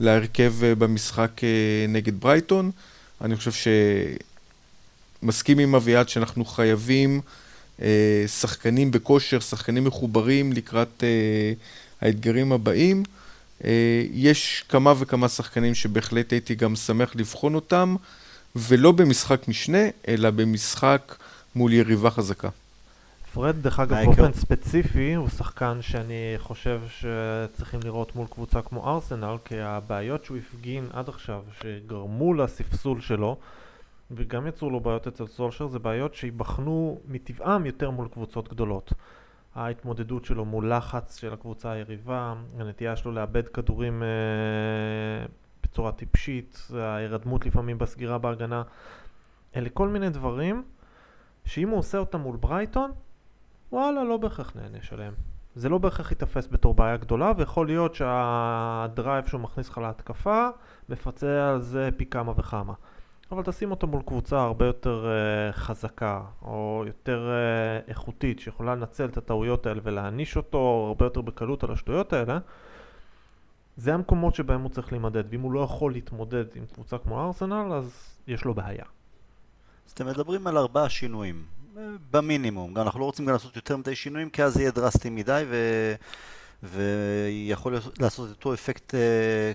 [0.00, 2.70] להרכב אה, במשחק אה, נגד ברייטון.
[3.20, 3.70] אני חושב
[5.22, 7.20] שמסכים עם אביעד שאנחנו חייבים
[7.82, 11.52] אה, שחקנים בכושר, שחקנים מחוברים לקראת אה,
[12.00, 13.02] האתגרים הבאים.
[13.64, 17.96] אה, יש כמה וכמה שחקנים שבהחלט הייתי גם שמח לבחון אותם,
[18.56, 21.14] ולא במשחק משנה, אלא במשחק
[21.54, 22.48] מול יריבה חזקה.
[23.34, 24.04] פרד, דרך אגב.
[24.04, 30.36] באופן ספציפי, הוא שחקן שאני חושב שצריכים לראות מול קבוצה כמו ארסנל, כי הבעיות שהוא
[30.36, 33.36] הפגין עד עכשיו, שגרמו לספסול שלו,
[34.10, 38.92] וגם יצרו לו בעיות אצל סולשר, זה בעיות שייבחנו מטבעם יותר מול קבוצות גדולות.
[39.54, 45.26] ההתמודדות שלו מול לחץ של הקבוצה היריבה, הנטייה שלו לאבד כדורים אה,
[45.62, 48.62] בצורה טיפשית, ההירדמות לפעמים בסגירה בהגנה,
[49.56, 50.62] אלה כל מיני דברים
[51.44, 52.90] שאם הוא עושה אותם מול ברייטון,
[53.74, 55.14] וואלה, לא בהכרח נענש עליהם.
[55.54, 60.48] זה לא בהכרח ייתפס בתור בעיה גדולה, ויכול להיות שהדרייב שהוא מכניס לך להתקפה,
[60.88, 62.72] מפצה על זה פי כמה וכמה.
[63.32, 69.04] אבל תשים אותו מול קבוצה הרבה יותר uh, חזקה, או יותר uh, איכותית, שיכולה לנצל
[69.04, 72.38] את הטעויות האלה ולהעניש אותו הרבה יותר בקלות על השטויות האלה,
[73.76, 77.72] זה המקומות שבהם הוא צריך להימדד, ואם הוא לא יכול להתמודד עם קבוצה כמו ארסנל,
[77.72, 78.84] אז יש לו בעיה.
[79.86, 81.44] אז אתם מדברים על ארבעה שינויים,
[82.10, 82.76] במינימום.
[82.76, 85.56] אנחנו לא רוצים גם לעשות יותר מדי שינויים, כי אז יהיה דרסטי מדי, ו...
[86.62, 88.96] ויכול לעשות אותו אפקט אה,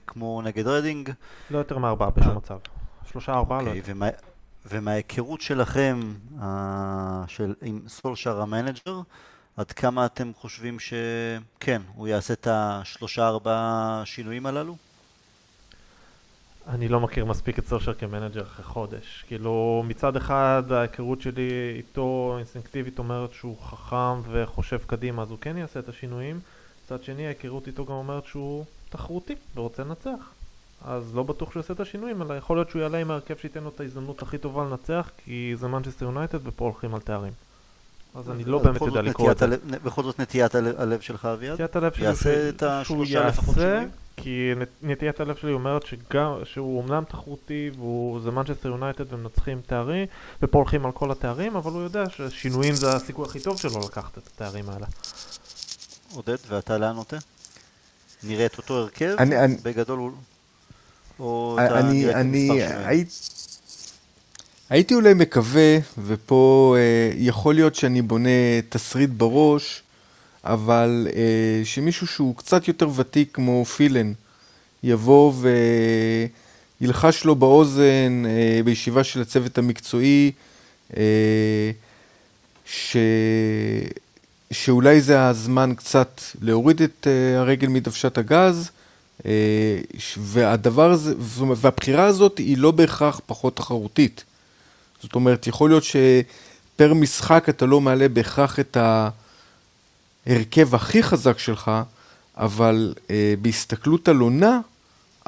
[0.08, 1.12] כמו נגד רדינג.
[1.50, 2.58] לא יותר מארבעה בשום מצב.
[3.12, 4.08] שלושה ארבעה אוקיי, לא ומה,
[4.66, 6.00] ומההיכרות שלכם
[6.40, 6.44] אה,
[7.28, 9.02] של, עם סולשר ה manager,
[9.58, 14.76] עד כמה אתם חושבים שכן, הוא יעשה את השלושה ארבעה שינויים הללו?
[16.70, 19.24] אני לא מכיר מספיק את סולשר כ manager אחרי חודש.
[19.28, 25.58] כאילו, מצד אחד ההיכרות שלי איתו אינסטינקטיבית אומרת שהוא חכם וחושב קדימה, אז הוא כן
[25.58, 26.40] יעשה את השינויים.
[26.86, 30.30] מצד שני, ההיכרות איתו גם אומרת שהוא תחרותי ורוצה לנצח.
[30.86, 33.64] אז לא בטוח שהוא יעשה את השינויים, אלא יכול להיות שהוא יעלה עם ההרכב שייתן
[33.64, 37.34] לו את ההזדמנות הכי טובה לנצח, כי זה מנצ'סטר יונייטד ופה הולכים על תארים.
[38.16, 39.48] אז אני לא באמת יודע לקרוא את זה.
[39.84, 41.54] בכל זאת נטיית הלב שלך, אביעד?
[41.54, 43.90] נטיית הלב שלי יעשה את השלושה לפחות שינויים?
[44.22, 44.52] כי
[44.82, 50.06] נטיית הלב שלי אומרת שגם, שהוא אומנם תחרותי, וזה מנצ'סטר יונייטד ומנצחים תארים,
[50.42, 54.18] ופה הולכים על כל התארים, אבל הוא יודע ששינויים זה הסיכוי הכי טוב שלו לקחת
[54.18, 54.86] את התארים האלה.
[56.14, 57.18] עודד, ואתה לאן נוטה?
[58.24, 59.16] נראה את אותו הרכב?
[59.20, 60.12] אני, אני, בגדול הוא...
[61.20, 63.06] או את המספר שלהם?
[64.70, 69.84] הייתי אולי מקווה, ופה אה, יכול להיות שאני בונה תסריט בראש,
[70.44, 74.14] אבל אה, שמישהו שהוא קצת יותר ותיק כמו פילן
[74.84, 75.34] יבוא
[76.82, 80.32] וילחש לו באוזן אה, בישיבה של הצוות המקצועי,
[80.98, 81.72] אה,
[82.66, 82.98] ש...
[84.52, 88.72] שאולי זה הזמן קצת להוריד את אה, הרגל מדוושת הגז,
[89.26, 89.32] אה,
[90.18, 91.14] והדבר הזה,
[91.56, 94.24] והבחירה הזאת היא לא בהכרח פחות תחרותית.
[95.02, 98.78] זאת אומרת, יכול להיות שפר משחק אתה לא מעלה בהכרח את
[100.30, 101.72] ההרכב הכי חזק שלך,
[102.38, 104.60] אבל אה, בהסתכלות על עונה,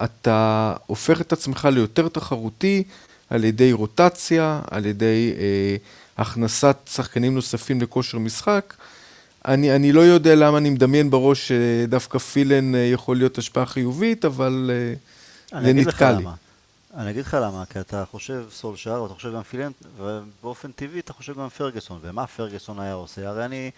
[0.04, 2.84] אתה הופך את עצמך ליותר תחרותי
[3.30, 5.76] על ידי רוטציה, על ידי אה,
[6.18, 8.74] הכנסת שחקנים נוספים לכושר משחק.
[9.46, 14.26] אני, אני לא יודע למה אני מדמיין בראש שדווקא פילן אה, יכול להיות השפעה חיובית,
[14.26, 14.72] אבל
[15.54, 16.18] אה, זה נתקע לי.
[16.22, 16.34] למה.
[16.98, 21.14] אני אגיד לך למה, כי אתה חושב סולשאר, ואתה חושב גם פילנט, ובאופן טבעי אתה
[21.14, 23.30] חושב גם פרגוסון, ומה פרגוסון היה עושה?
[23.30, 23.72] הרי אני,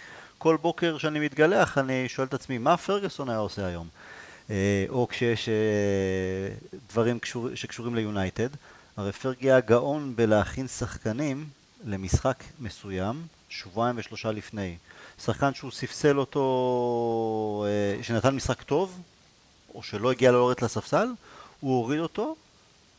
[0.43, 3.88] כל בוקר שאני מתגלח, אני שואל את עצמי, מה פרגוסון היה עושה היום?
[4.49, 5.53] אה, או כשיש אה,
[6.89, 8.49] דברים קשור, שקשורים ליונייטד,
[8.97, 11.45] הרי פרגי היה גאון בלהכין שחקנים
[11.86, 14.75] למשחק מסוים, שבועיים ושלושה לפני.
[15.23, 19.01] שחקן שהוא ספסל אותו, אה, שנתן משחק טוב,
[19.75, 21.08] או שלא הגיע ללורת לספסל,
[21.60, 22.36] הוא הוריד אותו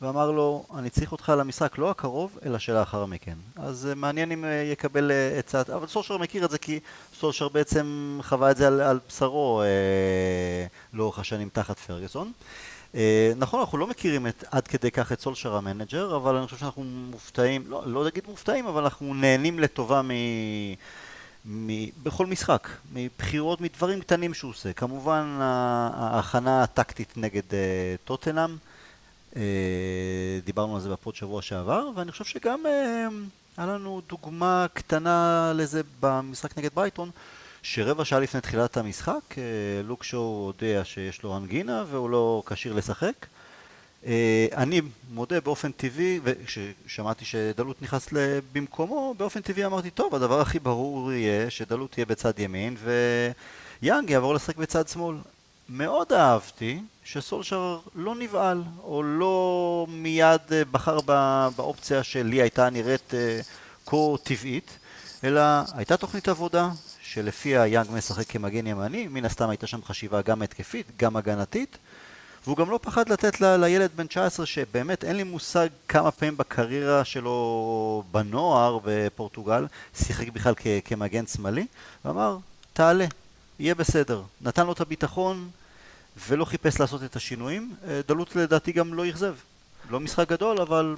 [0.04, 3.34] ואמר לו, אני צריך אותך למשחק לא הקרוב, אלא שלאחר מכן.
[3.56, 6.80] אז uh, מעניין אם uh, יקבל uh, עצה, אבל סושר מכיר את זה כי
[7.18, 12.32] סושר בעצם חווה את זה על, על בשרו uh, לאורך השנים תחת פרגוסון.
[12.92, 12.96] Uh,
[13.36, 16.84] נכון, אנחנו לא מכירים את, עד כדי כך את סולשר המנג'ר, אבל אני חושב שאנחנו
[16.84, 20.10] מופתעים, לא, לא אגיד מופתעים, אבל אנחנו נהנים לטובה מ...
[21.44, 21.86] מ...
[22.02, 24.72] בכל משחק, מבחירות, מדברים קטנים שהוא עושה.
[24.72, 27.54] כמובן ההכנה הטקטית נגד uh,
[28.04, 28.73] טוטנאם, אה,
[30.44, 33.06] דיברנו על זה בפוד שבוע שעבר, ואני חושב שגם אה,
[33.56, 37.10] היה לנו דוגמה קטנה לזה במשחק נגד ברייטון,
[37.62, 39.42] שרבע שעה לפני תחילת המשחק, אה,
[39.84, 43.26] לוק שואו הודיע שיש לו אנגינה והוא לא כשיר לשחק.
[44.52, 44.80] אני
[45.12, 48.08] מודה באופן טבעי, וכששמעתי שדלות נכנס
[48.52, 52.76] במקומו, באופן טבעי אמרתי, טוב, הדבר הכי ברור יהיה שדלות תהיה בצד ימין
[53.82, 55.16] ויאנג יעבור לשחק בצד שמאל.
[55.68, 60.98] מאוד אהבתי שסולשר לא נבהל, או לא מיד אה, בחר
[61.56, 63.40] באופציה שלי הייתה נראית אה,
[63.86, 64.78] כה טבעית,
[65.24, 65.40] אלא
[65.74, 66.68] הייתה תוכנית עבודה
[67.02, 71.78] שלפיה יאנג משחק כמגן ימני, מן הסתם הייתה שם חשיבה גם התקפית, גם הגנתית,
[72.44, 76.36] והוא גם לא פחד לתת ל, לילד בן 19 שבאמת אין לי מושג כמה פעמים
[76.36, 81.66] בקריירה שלו בנוער בפורטוגל שיחק בכלל כ, כמגן שמאלי,
[82.04, 82.36] ואמר
[82.72, 83.06] תעלה,
[83.64, 84.22] יהיה בסדר.
[84.40, 85.48] נתן לו את הביטחון
[86.28, 87.74] ולא חיפש לעשות את השינויים.
[87.88, 89.34] אה, דלות לדעתי גם לא אכזב.
[89.90, 90.96] לא משחק גדול, אבל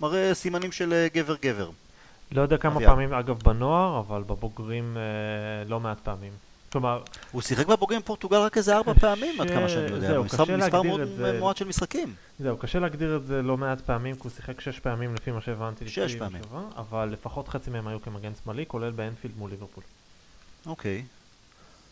[0.00, 1.70] מראה סימנים של אה, גבר גבר.
[2.32, 2.90] לא יודע כמה אביעד.
[2.90, 6.32] פעמים, אגב, בנוער, אבל בבוגרים אה, לא מעט פעמים.
[6.72, 10.06] כלומר, הוא שיחק בבוגרים בפורטוגל רק איזה ארבע פעמים, עד כמה שאני יודע.
[10.06, 11.00] זהו, קשה מספר מאוד.
[11.38, 12.14] מועט של משחקים.
[12.38, 15.40] זהו, קשה להגדיר את זה לא מעט פעמים, כי הוא שיחק שש פעמים לפי מה
[15.40, 15.88] שהבנתי.
[15.88, 16.42] שש פעמים.
[16.76, 19.84] אבל לפחות חצי מהם היו כמגן שמאלי, כולל באנפילד מול ליברפול.
[20.66, 21.04] אוקיי.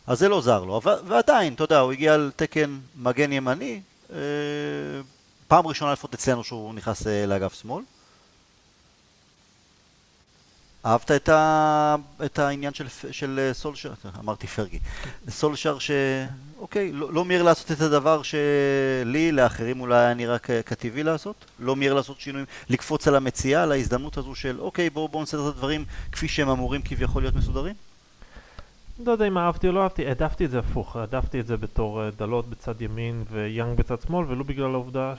[0.07, 3.81] אז זה לא זר לו, ועדיין, אתה יודע, הוא הגיע על תקן מגן ימני,
[4.13, 4.19] אה,
[5.49, 7.85] פעם ראשונה לפחות אצלנו שהוא נכנס אה, לאגף שמאל.
[10.87, 11.97] אהבת את, ה...
[12.25, 14.79] את העניין של, של אה, סולשר, אמרתי פרגי,
[15.29, 15.91] סולשר ש...
[16.59, 21.77] אוקיי, לא, לא מיהר לעשות את הדבר שלי, לאחרים אולי היה נראה כטבעי לעשות, לא
[21.77, 25.55] מיהר לעשות שינויים, לקפוץ על המציאה, על ההזדמנות הזו של אוקיי, בואו בוא נסדר את
[25.55, 27.75] הדברים כפי שהם אמורים כביכול להיות מסודרים.
[28.99, 32.03] לא יודע אם אהבתי או לא אהבתי, העדפתי את זה הפוך, העדפתי את זה בתור
[32.05, 35.15] אה, דלות בצד ימין ויאנג בצד שמאל, ולו בגלל העובדה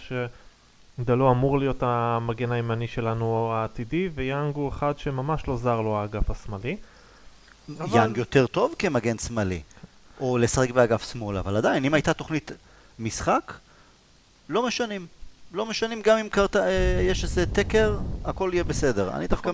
[0.99, 6.29] שדלו אמור להיות המגן הימני שלנו העתידי, ויאנג הוא אחד שממש לא זר לו האגף
[6.29, 6.77] השמאלי.
[7.79, 9.61] אבל- יאנג יותר טוב כמגן שמאלי,
[10.19, 12.51] או לשחק באגף שמאל, אבל עדיין, אם הייתה תוכנית
[12.99, 13.53] משחק,
[14.49, 15.07] לא משנים.
[15.53, 19.11] לא משנים גם אם קרתה, אה, יש איזה תקר, הכל יהיה בסדר.
[19.15, 19.51] אני דווקא...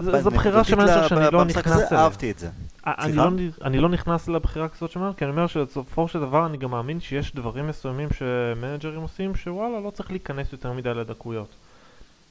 [0.00, 2.02] זו- זו בחירה של manager שאני לא נכנס אליה.
[2.02, 2.48] אהבתי את זה.
[2.86, 3.12] אה, אני?
[3.16, 3.28] לא,
[3.64, 7.00] אני לא נכנס לבחירה כזאת שמעת, כי אני אומר שבסופו של דבר אני גם מאמין
[7.00, 11.48] שיש דברים מסוימים שמנג'רים עושים שוואלה לא צריך להיכנס יותר מדי לדקויות.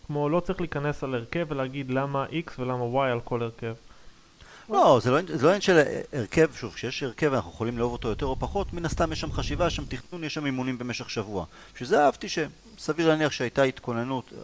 [0.08, 3.74] כמו לא צריך להיכנס על הרכב ולהגיד למה X ולמה Y על כל הרכב.
[4.69, 5.80] לא, זה לא זה לא עניין של
[6.13, 9.32] הרכב, שוב, כשיש הרכב ואנחנו יכולים לאהוב אותו יותר או פחות, מן הסתם יש שם
[9.32, 11.45] חשיבה, יש שם תכנון, יש שם אימונים במשך שבוע.
[11.74, 14.43] בשביל זה אהבתי שסביר להניח שהייתה התכוננות, אה,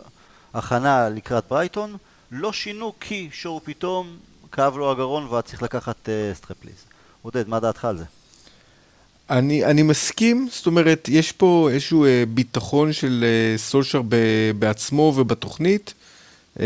[0.59, 1.95] הכנה לקראת ברייטון,
[2.31, 4.17] לא שינו כי שואו פתאום
[4.51, 6.75] כאב לו הגרון והיה צריך לקחת אה, Strepsils.
[7.21, 8.03] עודד, מה דעתך על זה?
[9.29, 14.15] אני, אני מסכים, זאת אומרת, יש פה איזשהו אה, ביטחון של אה, סולשר ב,
[14.59, 15.93] בעצמו ובתוכנית
[16.59, 16.65] אה,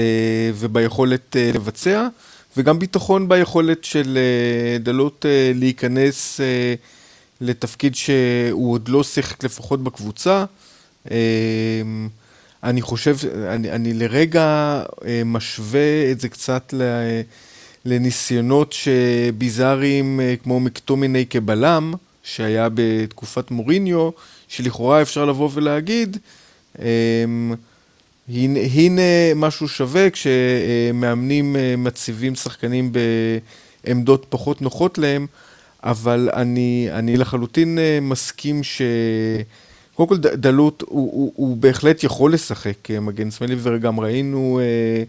[0.56, 2.08] וביכולת אה, לבצע,
[2.58, 6.74] וגם ביטחון ביכולת של אה, דלות אה, להיכנס אה,
[7.41, 10.45] לתפקיד שהוא עוד לא שיחק לפחות בקבוצה.
[11.12, 11.17] אה,
[12.63, 13.15] אני חושב,
[13.48, 14.43] אני, אני לרגע
[15.06, 16.82] אה, משווה את זה קצת ל,
[17.86, 21.93] לניסיונות שביזאריים אה, כמו מקטומיני כבלם,
[22.24, 24.10] שהיה בתקופת מוריניו,
[24.48, 26.17] שלכאורה אפשר לבוא ולהגיד,
[26.80, 27.54] אמ,
[28.30, 32.91] הנה, הנה משהו שווה כשמאמנים אה, מציבים שחקנים
[33.84, 35.28] בעמדות פחות נוחות להם,
[35.84, 38.82] אבל אני, אני לחלוטין מסכים ש...
[40.00, 45.04] קודם כל דלות הוא, הוא, הוא בהחלט יכול לשחק אה, מגן שמאלי וגם ראינו אה,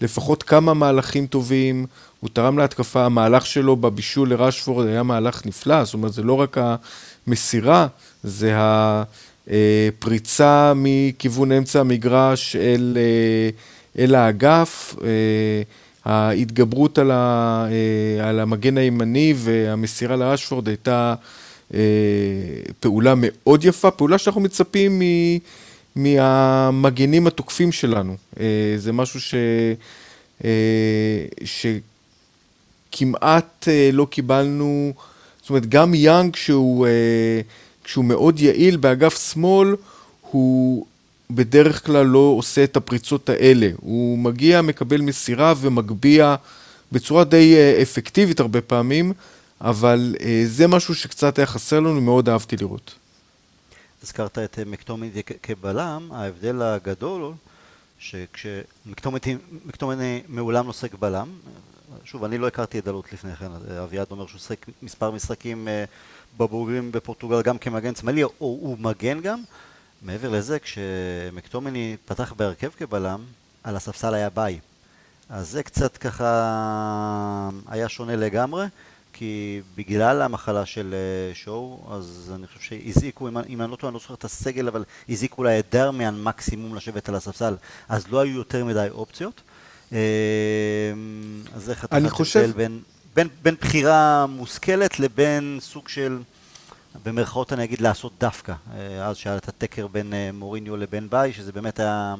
[0.00, 1.86] לפחות כמה מהלכים טובים,
[2.20, 6.56] הוא תרם להתקפה, המהלך שלו בבישול לרשפורד היה מהלך נפלא, זאת אומרת זה לא רק
[7.26, 7.86] המסירה,
[8.22, 8.52] זה
[9.46, 13.50] הפריצה מכיוון אמצע המגרש אל, אה,
[14.04, 15.62] אל האגף, אה,
[16.04, 17.66] ההתגברות על, ה,
[18.22, 21.14] על המגן הימני והמסירה לרשפורד הייתה
[22.80, 25.02] פעולה מאוד יפה, פעולה שאנחנו מצפים מ...
[25.96, 28.16] מהמגנים התוקפים שלנו.
[28.40, 29.34] אה, זה משהו ש...
[30.44, 31.24] אה,
[32.92, 34.92] שכמעט אה, לא קיבלנו,
[35.40, 37.40] זאת אומרת, גם יאנג, כשהוא, אה,
[37.84, 39.76] כשהוא מאוד יעיל באגף שמאל,
[40.30, 40.86] הוא
[41.30, 43.68] בדרך כלל לא עושה את הפריצות האלה.
[43.80, 46.36] הוא מגיע, מקבל מסירה ומגביה
[46.92, 49.12] בצורה די אה, אפקטיבית הרבה פעמים,
[49.60, 52.94] אבל אה, זה משהו שקצת היה חסר לנו, מאוד אהבתי לראות.
[54.02, 55.10] הזכרת את אה, מקטומני
[55.42, 57.32] כבלם, ההבדל הגדול
[57.98, 61.28] שכשמקטומני מעולם לא בלם,
[62.04, 65.68] שוב, אני לא הכרתי את דלות לפני כן, אה, אביעד אומר שהוא שיחק מספר משחקים
[65.68, 65.84] אה,
[66.36, 69.42] בבוגרים בפורטוגל גם כמגן שמאלי, או הוא מגן גם.
[70.02, 73.24] מעבר לזה, כשמקטומני פתח בהרכב כבלם,
[73.64, 74.60] על הספסל היה ביי.
[75.28, 78.66] אז זה קצת ככה היה שונה לגמרי,
[79.18, 83.88] כי בגלל המחלה של אה, שואו, אז אני חושב שהזעיקו, אם, אם אני לא טועה,
[83.88, 87.56] אני לא זוכר את הסגל, אבל הזעיקו אולי את דרמיאן מקסימום לשבת על הספסל,
[87.88, 89.40] אז לא היו יותר מדי אופציות.
[89.92, 89.98] אה,
[91.54, 92.80] אז חתיכת אני חושב- בין,
[93.14, 96.18] בין, בין בחירה מושכלת לבין סוג של,
[97.04, 98.54] במרכאות אני אגיד, לעשות דווקא.
[98.74, 102.14] אה, אז שהיה את התקר בין מוריניו לבין ביי, שזה באמת היה...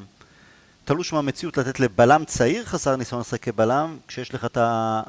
[0.86, 5.00] תלוש מהמציאות לתת לבלם צעיר חסר ניסיון לשחק כבלם, כשיש לך את אה,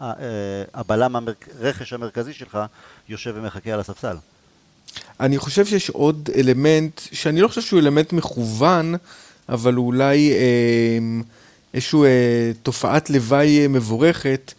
[0.73, 1.15] הבלם,
[1.59, 2.59] הרכש המרכזי שלך,
[3.09, 4.15] יושב ומחכה על הספסל.
[5.19, 8.95] אני חושב שיש עוד אלמנט, שאני לא חושב שהוא אלמנט מכוון,
[9.49, 10.97] אבל הוא אולי אה,
[11.73, 14.53] איזושהי אה, תופעת לוואי אה, מבורכת,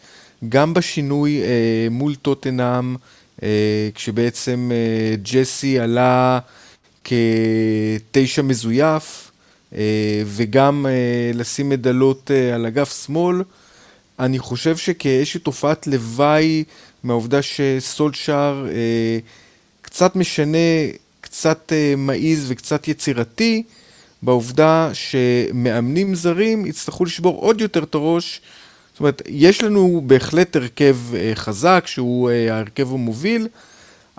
[0.48, 2.96] גם בשינוי אה, מול טוטנאם,
[3.42, 6.38] אה, כשבעצם אה, ג'סי עלה
[7.04, 9.27] כתשע מזויף,
[10.26, 13.42] וגם אה, לשים מדלות אה, על אגף שמאל.
[14.18, 16.64] אני חושב שכאיזושהי תופעת לוואי
[17.04, 19.18] מהעובדה שסולשאר אה,
[19.82, 20.58] קצת משנה,
[21.20, 23.62] קצת אה, מעיז וקצת יצירתי,
[24.22, 28.40] בעובדה שמאמנים זרים יצטרכו לשבור עוד יותר את הראש.
[28.92, 33.48] זאת אומרת, יש לנו בהחלט הרכב אה, חזק, שהוא אה, ההרכב המוביל,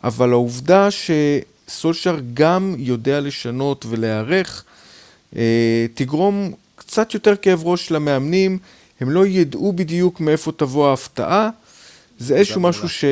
[0.04, 4.69] אבל העובדה שסולשאר גם יודע לשנות ולהיערך, אה,
[5.94, 8.58] תגרום קצת יותר כאב ראש למאמנים,
[9.02, 11.50] הם לא ידעו בדיוק מאיפה תבוא ההפתעה.
[12.20, 13.06] זה איזשהו משהו ש...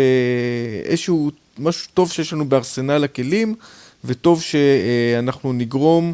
[0.86, 3.56] איזשהו משהו טוב שיש לנו בארסנל הכלים,
[4.06, 6.14] וטוב שאנחנו נגרום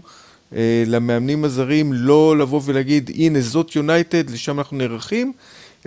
[0.56, 5.34] אה, למאמנים הזרים לא לבוא ולהגיד, הנה זאת יונייטד, לשם אנחנו נערכים,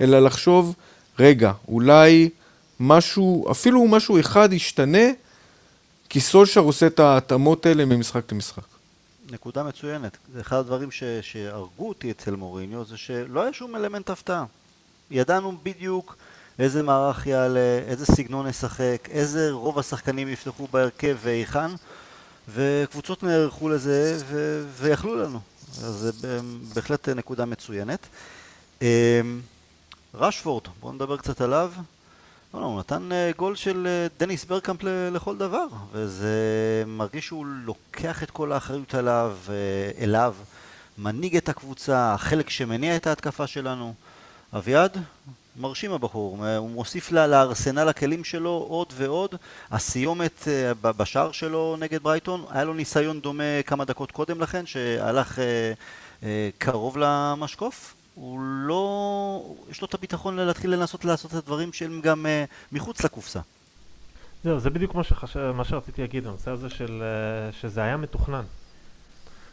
[0.01, 0.75] אלא לחשוב,
[1.19, 2.29] רגע, אולי
[2.81, 5.07] משהו, אפילו משהו אחד ישתנה,
[6.09, 8.76] כי סולשר עושה את ההתאמות האלה ממשחק למשחק.
[9.31, 10.17] נקודה מצוינת.
[10.35, 14.45] זה אחד הדברים ש, שהרגו אותי אצל מוריניו, זה שלא היה שום אלמנט הפתעה.
[15.11, 16.17] ידענו בדיוק
[16.59, 21.71] איזה מערך יעלה, איזה סגנון נשחק, איזה רוב השחקנים יפתחו בהרכב והיכן,
[22.49, 24.65] וקבוצות נערכו לזה ו...
[24.77, 25.41] ויכלו לנו.
[25.69, 26.41] אז זה
[26.75, 28.07] בהחלט נקודה מצוינת.
[28.83, 28.87] אמ,
[30.15, 31.73] רשפורד, בואו נדבר קצת עליו.
[32.57, 34.81] לא, לא, הוא נתן אה, גול של אה, דניס ברקאמפ
[35.13, 36.35] לכל דבר, וזה
[36.87, 40.35] מרגיש שהוא לוקח את כל האחריות עליו, אה, אליו,
[40.99, 43.95] מנהיג את הקבוצה, החלק שמניע את ההתקפה שלנו.
[44.57, 44.99] אביעד,
[45.57, 49.35] מרשים הבחור, הוא מוסיף לארסנל הכלים שלו עוד ועוד.
[49.71, 50.49] הסיומת
[50.83, 55.39] בשער שלו נגד ברייטון, היה לו ניסיון דומה כמה דקות קודם לכן, שהלך
[56.59, 57.96] קרוב למשקוף.
[58.17, 59.55] הוא לא...
[59.71, 63.41] יש לו את הביטחון להתחיל לנסות לעשות את הדברים שהם גם uh, מחוץ לקופסה.
[64.45, 65.37] זהו, זה בדיוק מה, שחש...
[65.37, 67.03] מה שרציתי להגיד, הנושא הזה של...
[67.03, 68.43] uh, שזה היה מתוכנן.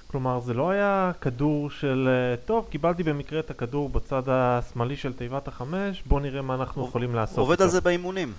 [0.07, 5.13] כלומר, זה לא היה כדור של, uh, טוב, קיבלתי במקרה את הכדור בצד השמאלי של
[5.13, 7.37] תיבת החמש, בוא נראה מה אנחנו יכולים לעשות.
[7.37, 8.33] עובד על זה באימונים.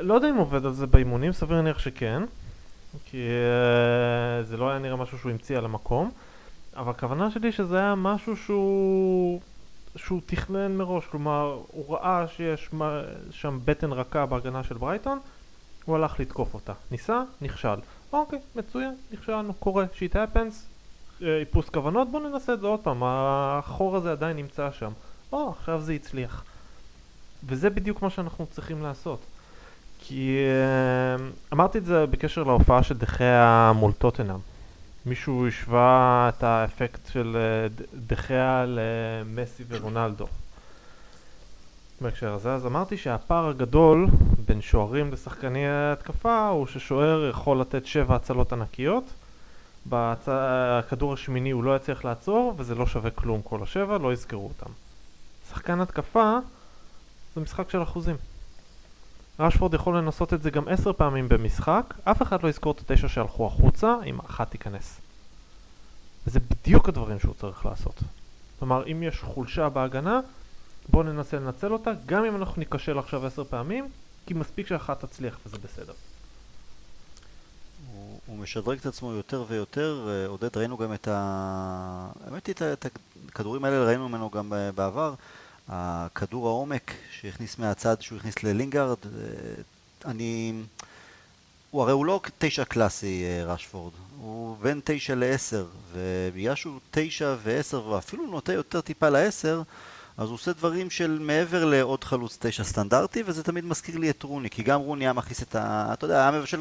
[0.00, 2.22] לא יודע אם עובד על זה באימונים, סביר להניח שכן.
[3.04, 6.10] כי uh, זה לא היה נראה משהו שהוא המציא על המקום.
[6.76, 9.40] אבל הכוונה שלי שזה היה משהו שהוא...
[9.96, 12.70] שהוא תכנן מראש, כלומר, הוא ראה שיש
[13.30, 15.18] שם בטן רכה בהגנה של ברייטון,
[15.84, 16.72] הוא הלך לתקוף אותה.
[16.90, 17.74] ניסה, נכשל.
[18.12, 20.66] אוקיי, מצוין, נכשלנו, קורה, שיט הפנס,
[21.22, 24.92] אה, איפוס כוונות, בואו ננסה את זה עוד פעם, החור הזה עדיין נמצא שם.
[25.32, 26.44] או, עכשיו זה הצליח.
[27.46, 29.20] וזה בדיוק מה שאנחנו צריכים לעשות.
[29.98, 34.53] כי אה, אמרתי את זה בקשר להופעה של דחיה מול טוטנאם.
[35.06, 40.26] מישהו השווה את האפקט של אה, דחיה למסי ורונלדו.
[42.00, 44.06] בהקשר הזה, אז אמרתי שהפער הגדול
[44.46, 49.04] בין שוערים לשחקני התקפה הוא ששוער יכול לתת שבע הצלות ענקיות
[49.86, 54.72] בכדור השמיני הוא לא יצליח לעצור וזה לא שווה כלום כל השבע, לא יזכרו אותם.
[55.50, 56.38] שחקן התקפה
[57.34, 58.16] זה משחק של אחוזים.
[59.38, 63.08] רשפורד יכול לנסות את זה גם עשר פעמים במשחק, אף אחד לא יזכור את התשע
[63.08, 65.00] שהלכו החוצה, אם אחת תיכנס.
[66.26, 68.00] וזה בדיוק הדברים שהוא צריך לעשות.
[68.58, 70.20] כלומר, אם יש חולשה בהגנה,
[70.88, 73.88] בואו ננסה לנצל אותה, גם אם אנחנו ניכשל עכשיו עשר פעמים,
[74.26, 75.92] כי מספיק שאחת תצליח וזה בסדר.
[77.92, 82.10] הוא, הוא משדרג את עצמו יותר ויותר, אה, עודד ראינו גם את ה...
[82.26, 82.86] האמת היא, את
[83.28, 85.14] הכדורים האלה ראינו ממנו גם אה, בעבר.
[85.68, 90.52] הכדור העומק שהכניס מהצד, שהוא הכניס ללינגארד, אה, אני...
[91.70, 97.86] הוא הרי הוא לא תשע קלאסי רשפורד, הוא בין תשע לעשר, ובגלל שהוא תשע ועשר
[97.86, 99.62] ואפילו נוטה יותר טיפה לעשר,
[100.16, 104.22] אז הוא עושה דברים של מעבר לעוד חלוץ תשע סטנדרטי, וזה תמיד מזכיר לי את
[104.22, 105.90] רוני, כי גם רוני היה מכניס את ה...
[105.92, 106.60] אתה יודע, היה מבשל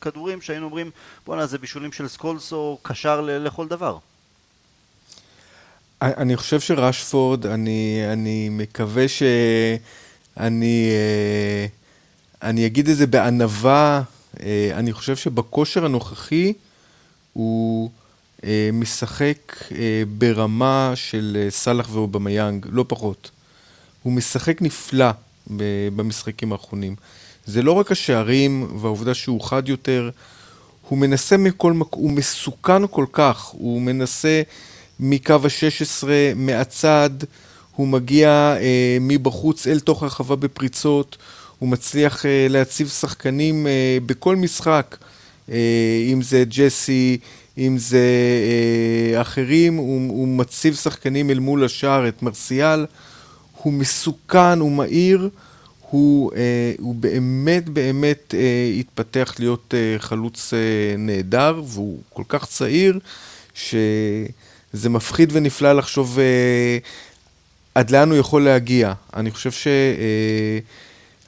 [0.00, 0.90] כדורים שהיינו אומרים,
[1.26, 3.98] בואנה זה בישולים של סקולס או קשר לכל דבר.
[6.02, 11.66] אני חושב שרשפורד, אני, אני מקווה שאני אה,
[12.48, 14.02] אני אגיד את זה בענווה,
[14.40, 16.52] אה, אני חושב שבכושר הנוכחי
[17.32, 17.90] הוא
[18.44, 19.56] אה, משחק
[20.18, 23.30] ברמה של סאלח ואובמיאנג, לא פחות.
[24.02, 25.10] הוא משחק נפלא
[25.96, 26.96] במשחקים האחרונים.
[27.46, 30.10] זה לא רק השערים והעובדה שהוא חד יותר,
[30.88, 34.42] הוא מנסה מכל מקום, הוא מסוכן כל כך, הוא מנסה...
[35.00, 37.10] מקו ה-16, מהצד,
[37.76, 41.16] הוא מגיע אה, מבחוץ אל תוך הרחבה בפריצות,
[41.58, 44.96] הוא מצליח אה, להציב שחקנים אה, בכל משחק,
[45.50, 45.56] אה,
[46.12, 47.18] אם זה ג'סי,
[47.58, 48.06] אם זה
[49.14, 52.86] אה, אחרים, הוא, הוא מציב שחקנים אל מול השער, את מרסיאל,
[53.62, 55.28] הוא מסוכן, הוא מהיר,
[55.90, 62.46] הוא, אה, הוא באמת באמת אה, התפתח להיות אה, חלוץ אה, נהדר, והוא כל כך
[62.46, 62.98] צעיר,
[63.54, 63.74] ש...
[64.72, 66.88] זה מפחיד ונפלא לחשוב uh,
[67.74, 68.92] עד לאן הוא יכול להגיע.
[69.16, 69.66] אני חושב ש...
[69.66, 70.58] אה,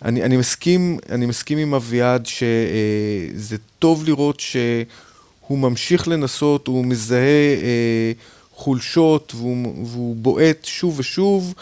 [0.04, 7.18] אני, אני, מסכים, אני מסכים עם אביעד שזה טוב לראות שהוא ממשיך לנסות, הוא מזהה
[7.62, 8.12] אה,
[8.54, 11.54] חולשות והוא, והוא בועט שוב ושוב.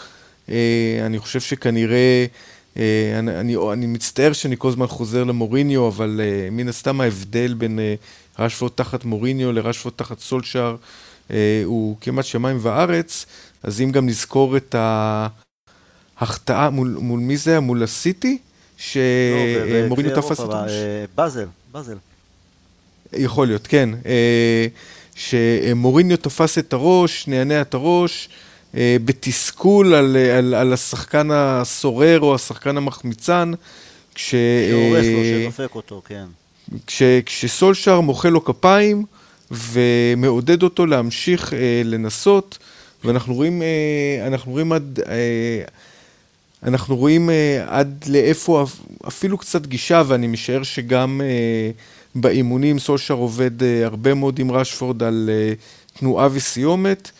[0.49, 0.55] אה,
[1.05, 2.25] אני חושב שכנראה,
[2.77, 7.53] אה, אני, אני, אני מצטער שאני כל הזמן חוזר למוריניו, אבל אה, מן הסתם ההבדל
[7.53, 7.95] בין אה,
[8.39, 10.75] רשפורד תחת מוריניו לרשפורד תחת סולשאר אה,
[11.65, 13.25] הוא כמעט שמיים וארץ,
[13.63, 14.75] אז אם גם נזכור את
[16.17, 17.59] ההחטאה, מול, מול מי זה היה?
[17.59, 18.37] מול הסיטי?
[18.77, 20.71] שמוריניו לא, תפס את הראש?
[20.71, 21.97] אה, באזל, באזל.
[23.13, 23.89] יכול להיות, כן.
[24.05, 24.67] אה,
[25.15, 28.29] שמוריניו תפס את הראש, נענע את הראש,
[28.75, 33.51] אה, בתסכול על, על, על השחקן הסורר או השחקן המחמיצן,
[34.15, 34.35] כש...
[34.69, 36.25] שהורס לו, אה, שדופק אותו, כן.
[36.87, 39.05] כש, כשסולשאר מוחא לו כפיים
[39.51, 42.57] ומעודד אותו להמשיך אה, לנסות,
[43.03, 45.61] ואנחנו רואים, אה, אנחנו רואים עד, אה,
[46.63, 51.71] אנחנו רואים אה, עד לאיפה אפ- אפילו קצת גישה, ואני משער שגם אה,
[52.15, 55.53] באימונים סולשאר עובד אה, הרבה מאוד עם רשפורד על אה,
[55.99, 57.11] תנועה וסיומת.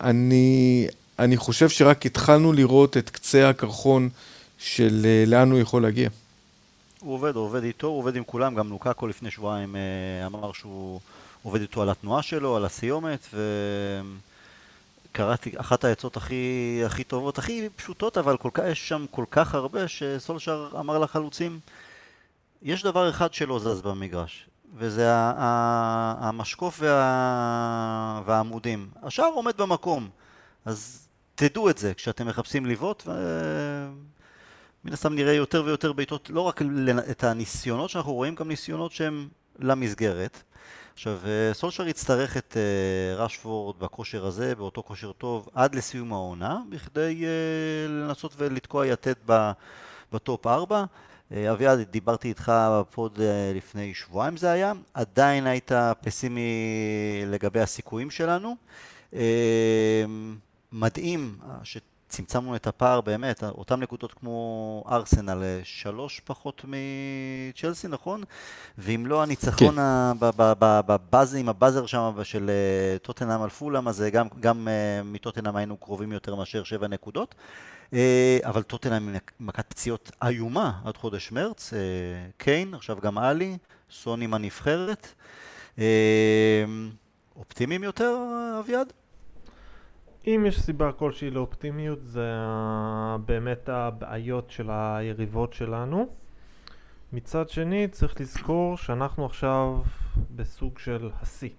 [0.00, 0.86] אני,
[1.18, 4.08] אני חושב שרק התחלנו לראות את קצה הקרחון
[4.58, 6.08] של אה, לאן הוא יכול להגיע.
[7.00, 10.52] הוא עובד, הוא עובד איתו, הוא עובד עם כולם, גם לוקאקו לפני שבועיים אה, אמר
[10.52, 11.00] שהוא
[11.42, 13.28] עובד איתו על התנועה שלו, על הסיומת,
[15.10, 19.54] וקראתי אחת העצות הכי, הכי טובות, הכי פשוטות, אבל כל כך, יש שם כל כך
[19.54, 21.60] הרבה, שסולשר אמר לחלוצים,
[22.62, 28.88] יש דבר אחד שלא זז במגרש, וזה המשקוף וה, והעמודים.
[29.02, 30.08] השאר עומד במקום,
[30.64, 33.10] אז תדעו את זה כשאתם מחפשים לבעוט, ו...
[34.84, 36.62] מן הסתם נראה יותר ויותר בעיטות, לא רק
[37.10, 39.28] את הניסיונות שאנחנו רואים, גם ניסיונות שהם
[39.58, 40.42] למסגרת.
[40.94, 46.58] עכשיו, אה, סולשר יצטרך את אה, רשפורד בכושר הזה, באותו כושר טוב, עד לסיום העונה,
[46.68, 49.14] בכדי אה, לנסות ולתקוע יתד
[50.12, 50.84] בטופ 4.
[51.50, 53.18] אביעד, דיברתי איתך בפוד
[53.54, 56.50] לפני שבועיים זה היה, עדיין היית פסימי
[57.26, 58.56] לגבי הסיכויים שלנו.
[60.72, 61.56] מדהים אה,
[62.12, 68.22] שצמצמנו את הפער באמת, אותן נקודות כמו ארסנל, אה, שלוש פחות מצ'לסי, נכון?
[68.78, 70.16] ואם לא הניצחון כן.
[70.86, 74.68] בבאז, עם הבאזר שם של אה, טוטנאם על פולאם, אז אה, גם, גם
[75.04, 77.34] מטוטנאם היינו קרובים יותר מאשר שבע נקודות.
[78.44, 81.72] אבל טוטנאם עם מכת פציעות איומה עד חודש מרץ,
[82.36, 83.56] קיין, עכשיו גם עלי,
[83.90, 85.08] סון עם הנבחרת.
[87.36, 88.16] אופטימיים יותר,
[88.60, 88.92] אביעד?
[90.26, 92.32] אם יש סיבה כלשהי לאופטימיות זה
[93.26, 96.06] באמת הבעיות של היריבות שלנו.
[97.12, 99.82] מצד שני צריך לזכור שאנחנו עכשיו
[100.36, 101.50] בסוג של השיא.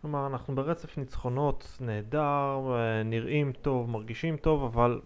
[0.00, 2.60] כלומר אנחנו ברצף ניצחונות נהדר,
[3.04, 5.00] נראים טוב, מרגישים טוב, אבל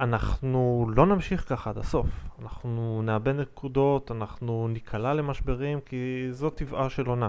[0.00, 2.06] אנחנו לא נמשיך ככה עד הסוף.
[2.42, 7.28] אנחנו נאבד נקודות, אנחנו ניקלע למשברים כי זו טבעה של עונה.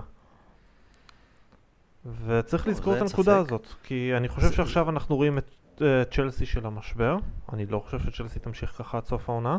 [2.26, 3.48] וצריך לא, לזכור את הנקודה ספק.
[3.48, 5.52] הזאת, כי אני חושב זה- שעכשיו אנחנו רואים את
[5.82, 7.16] אה, צ'לסי של המשבר,
[7.54, 9.58] אני לא חושב שצ'לסי תמשיך ככה עד סוף העונה.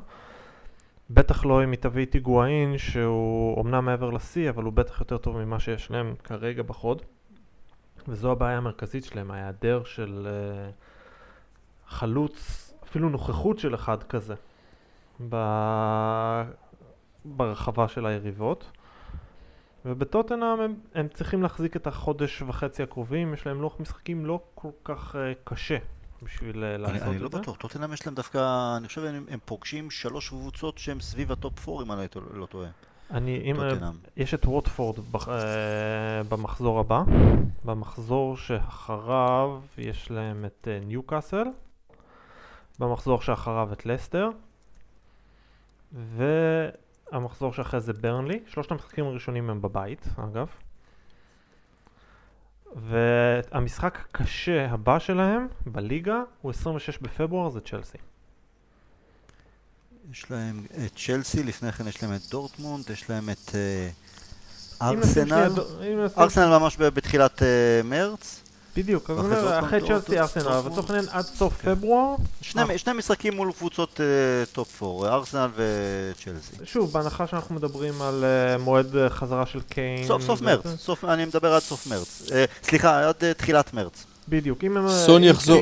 [1.10, 5.16] בטח לא אם היא תביא את היגואין, שהוא אומנם מעבר לשיא, אבל הוא בטח יותר
[5.18, 7.02] טוב ממה שיש להם כרגע בחוד.
[8.08, 10.70] וזו הבעיה המרכזית שלהם, ההיעדר של אה,
[11.88, 14.34] חלוץ, אפילו נוכחות של אחד כזה
[15.28, 15.36] ב...
[17.24, 18.70] ברחבה של היריבות.
[19.84, 24.70] ובטוטנאם הם, הם צריכים להחזיק את החודש וחצי הקרובים, יש להם לוח משחקים לא כל
[24.84, 25.78] כך אה, קשה
[26.22, 27.38] בשביל אה, אני, לעשות אני את לא זה.
[27.38, 31.68] בטוח, טוטנאם יש להם דווקא, אני חושב הם, הם פוגשים שלוש קבוצות שהן סביב הטופ
[31.68, 32.68] 4 אם אני לא- לא טועה,
[33.10, 33.90] אני, אם, אה.
[34.16, 35.34] יש את ווטפורד בח, אה,
[36.28, 37.02] במחזור הבא,
[37.64, 41.44] במחזור שאחריו יש להם את אה, ניוקאסל,
[42.78, 44.28] במחזור שאחריו את לסטר,
[47.14, 50.46] והמחזור שאחרי זה ברנלי, שלושת המשחקים הראשונים הם בבית אגב,
[52.76, 57.98] והמשחק הקשה הבא שלהם בליגה הוא 26 בפברואר, זה צ'לסי.
[60.12, 63.90] יש להם את צ'לסי, לפני כן יש להם את דורטמונד, יש להם את אה,
[64.82, 65.52] ארסנל,
[66.18, 68.43] ארסנל ממש בתחילת אה, מרץ,
[68.76, 72.92] בדיוק, אז אני אומר, אחרי צ'לסי ארסנל, אבל לצורך העניין עד סוף פברואר, שני, שני
[72.92, 74.06] משחקים מול קבוצות אה,
[74.52, 76.56] טופ 4, ארסנל וצ'לסי.
[76.64, 80.06] שוב, בהנחה שאנחנו מדברים על אה, מועד אה, חזרה של קיין.
[80.06, 82.22] סוף, מרץ, אני מדבר עד סוף מרץ.
[82.32, 84.04] אה, סליחה, עד אה, תחילת מרץ.
[84.28, 84.88] בדיוק, אם הם...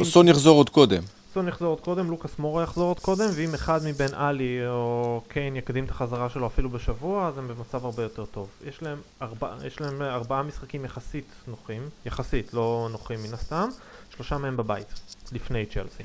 [0.04, 1.02] סון יחזור עוד קודם.
[1.34, 5.56] סון יחזור עוד קודם, לוקאס מורה יחזור עוד קודם, ואם אחד מבין עלי או קיין
[5.56, 8.48] יקדים את החזרה שלו אפילו בשבוע, אז הם במצב הרבה יותר טוב.
[8.64, 13.68] יש להם, ארבע, יש להם ארבעה משחקים יחסית נוחים, יחסית, לא נוחים מן הסתם,
[14.14, 14.86] שלושה מהם בבית,
[15.32, 16.02] לפני צ'לסי.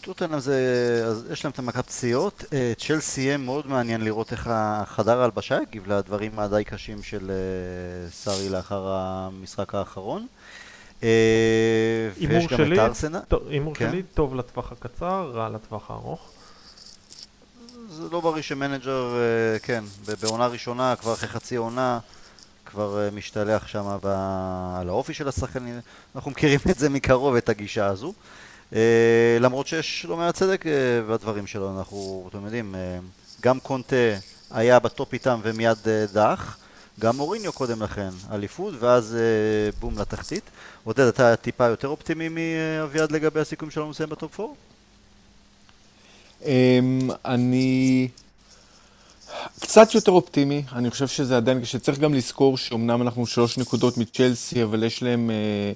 [0.00, 2.44] טוטנאם זה, אז יש להם את המכת פציעות.
[2.52, 8.10] אה, צ'לסי יהיה מאוד מעניין לראות איך החדר ההלבשה יגיב לדברים הדי קשים של אה,
[8.10, 10.26] סארי לאחר המשחק האחרון.
[11.06, 13.20] אה, ויש גם את ארסנל.
[13.48, 13.90] הימור כן.
[13.90, 16.30] שלי טוב לטווח הקצר, רע לטווח הארוך.
[17.90, 19.14] זה לא בריא שמנג'ר,
[19.62, 19.84] כן,
[20.22, 21.98] בעונה ראשונה, כבר אחרי חצי עונה,
[22.66, 23.86] כבר משתלט שם
[24.76, 25.80] על האופי של השחקנים.
[26.16, 28.12] אנחנו מכירים את זה מקרוב, את הגישה הזו.
[28.74, 30.72] אה, למרות שיש לא מעט צדק אה,
[31.08, 32.98] בדברים שלו, אנחנו, אתם יודעים, אה,
[33.42, 33.96] גם קונטה
[34.50, 35.78] היה בטופ איתם ומיד
[36.12, 36.58] דח,
[37.00, 39.16] גם מוריניו קודם לכן, אליפות, ואז
[39.80, 40.42] בום לתחתית.
[40.84, 44.52] עודד, אתה טיפה יותר אופטימי מאביעד לגבי הסיכויים שלנו לסיים בטופ 4?
[46.44, 48.08] אמ, אני
[49.60, 54.62] קצת יותר אופטימי, אני חושב שזה עדיין, שצריך גם לזכור שאומנם אנחנו שלוש נקודות מצ'לסי,
[54.62, 55.72] אבל יש להם אה,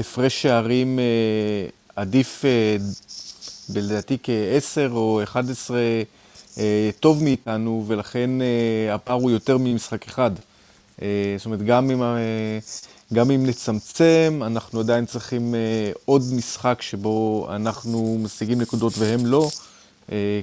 [0.00, 1.04] הפרש שערים אה,
[1.96, 2.76] עדיף אה,
[3.74, 5.78] לדעתי כ-10 או 11
[6.58, 10.30] אה, טוב מאיתנו, ולכן אה, הפער הוא יותר ממשחק אחד.
[10.98, 12.02] זאת אומרת, גם אם,
[13.14, 15.54] גם אם נצמצם, אנחנו עדיין צריכים
[16.04, 19.48] עוד משחק שבו אנחנו משיגים נקודות והם לא,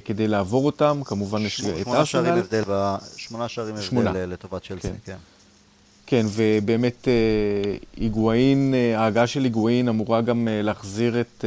[0.04, 1.00] כדי לעבור אותם.
[1.04, 2.40] כמובן יש את ארסנל.
[3.16, 4.94] שמונה שערים הבדל לטובת צ'לסי, כן.
[5.04, 5.16] כן.
[6.06, 7.12] כן, ובאמת אה,
[7.96, 11.44] היגואין, אה, ההגעה של היגואין אמורה גם אה, להחזיר את,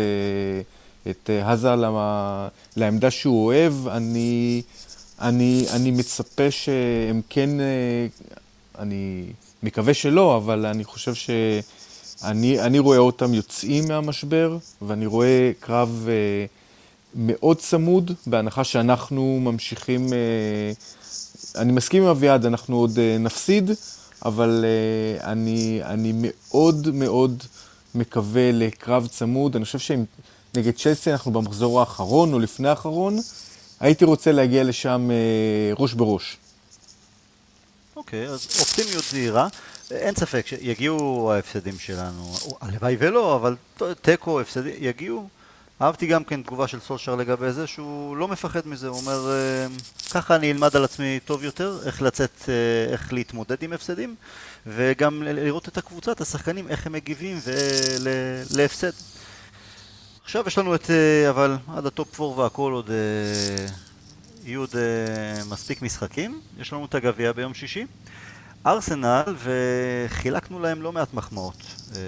[1.10, 1.70] את האזה
[2.76, 3.88] לעמדה שהוא אוהב.
[3.88, 4.62] אני,
[5.22, 7.50] אני, אני מצפה שהם כן,
[8.80, 9.26] אני
[9.64, 16.08] מקווה שלא, אבל אני חושב שאני רואה אותם יוצאים מהמשבר, ואני רואה קרב
[17.16, 20.08] מאוד צמוד, בהנחה שאנחנו ממשיכים,
[21.56, 23.72] אני מסכים עם אביעד, אנחנו עוד נפסיד.
[24.26, 24.66] אבל
[25.20, 27.44] uh, אני, אני מאוד מאוד
[27.96, 29.56] מקווה לקרב צמוד.
[29.56, 30.04] אני חושב שאם
[30.58, 33.18] נגד צ'לסי אנחנו במחזור האחרון או לפני האחרון,
[33.80, 36.38] הייתי רוצה להגיע לשם uh, ראש בראש.
[38.08, 39.48] אוקיי, אז אופטימיות זהירה.
[39.92, 43.56] אין ספק שיגיעו ההפסדים שלנו, הלוואי ולא, אבל
[44.02, 45.30] תיקו, הפסדים, יגיעו.
[45.82, 49.68] אהבתי גם כן תגובה של סולשר לגבי זה, שהוא לא מפחד מזה, הוא אומר, אה,
[50.12, 54.16] ככה אני אלמד על עצמי טוב יותר, איך לצאת, אה, איך להתמודד עם הפסדים,
[54.68, 57.38] וגם לראות את הקבוצה, את השחקנים, איך הם מגיבים
[58.52, 58.92] להפסד.
[60.24, 62.90] עכשיו יש לנו את, אה, אבל עד הטופ 4 והכל עוד,
[64.48, 64.76] יהיו עוד
[65.50, 67.86] מספיק משחקים, יש לנו את הגביע ביום שישי.
[68.66, 71.64] ארסנל, וחילקנו להם לא מעט מחמאות.
[71.96, 72.02] אה,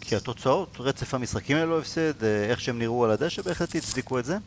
[0.00, 4.24] כי התוצאות, רצף המשחקים האלו הפסד, אה, איך שהם נראו על הדשא, בהחלט הצדיקו את
[4.24, 4.38] זה.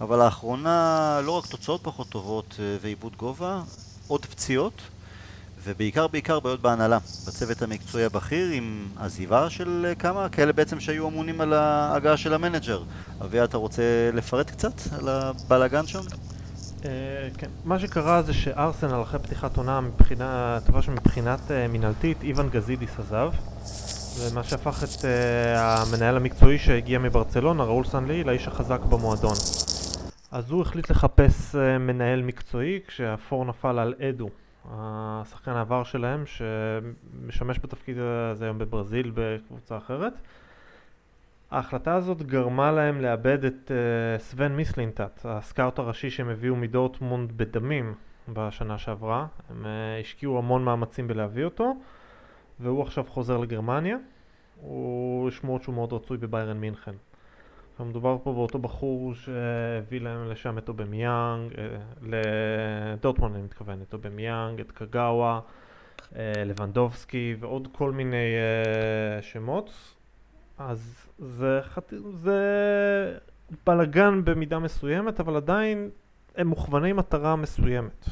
[0.00, 3.62] אבל לאחרונה לא רק תוצאות פחות טובות אה, ועיבוד גובה,
[4.08, 4.82] עוד פציעות,
[5.64, 11.40] ובעיקר בעיקר בעיות בהנהלה, בצוות המקצועי הבכיר, עם עזיבה של כמה, כאלה בעצם שהיו אמונים
[11.40, 12.82] על ההגעה של המנג'ר.
[13.20, 13.82] אביה, אתה רוצה
[14.14, 16.02] לפרט קצת על הבלאגן שם?
[16.82, 16.84] Uh,
[17.38, 22.98] כן, מה שקרה זה שארסנל אחרי פתיחת עונה מבחינה, טובה שמבחינת uh, מינהלתית, איוון גזידיס
[22.98, 23.32] עזב
[24.18, 25.04] ומה שהפך את uh,
[25.58, 29.34] המנהל המקצועי שהגיע מברצלונה, ראול סנלי, לאיש החזק במועדון.
[30.30, 34.28] אז הוא החליט לחפש uh, מנהל מקצועי כשהפור נפל על אדו,
[34.70, 40.12] השחקן העבר שלהם שמשמש בתפקיד הזה היום בברזיל בקבוצה אחרת.
[41.52, 47.94] ההחלטה הזאת גרמה להם לאבד את uh, סוון מיסלינטט, הסקאוט הראשי שהם הביאו מדורטמונד בדמים
[48.28, 49.26] בשנה שעברה.
[49.50, 51.74] הם אה, השקיעו המון מאמצים בלהביא אותו,
[52.60, 53.96] והוא עכשיו חוזר לגרמניה.
[54.60, 56.94] הוא שמועות שהוא מאוד רצוי בביירן מינכן.
[57.80, 61.66] מדובר פה באותו בחור שהביא להם לשם את אובמיאנג, אה,
[62.02, 65.40] לדורטמונד אני מתכוון, את אובמיאנג, את קגאווה,
[66.16, 68.34] לבנדובסקי ועוד כל מיני
[69.20, 69.94] שמות.
[70.58, 71.92] אז זה, חת...
[72.14, 72.38] זה
[73.66, 75.90] בלאגן במידה מסוימת, אבל עדיין
[76.36, 78.04] הם מוכווני מטרה מסוימת.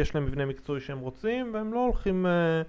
[0.00, 2.62] יש להם מבנה מקצועי שהם רוצים, והם לא הולכים אה,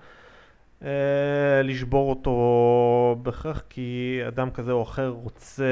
[0.84, 5.64] אה, לשבור אותו בהכרח כי אדם כזה או אחר רוצה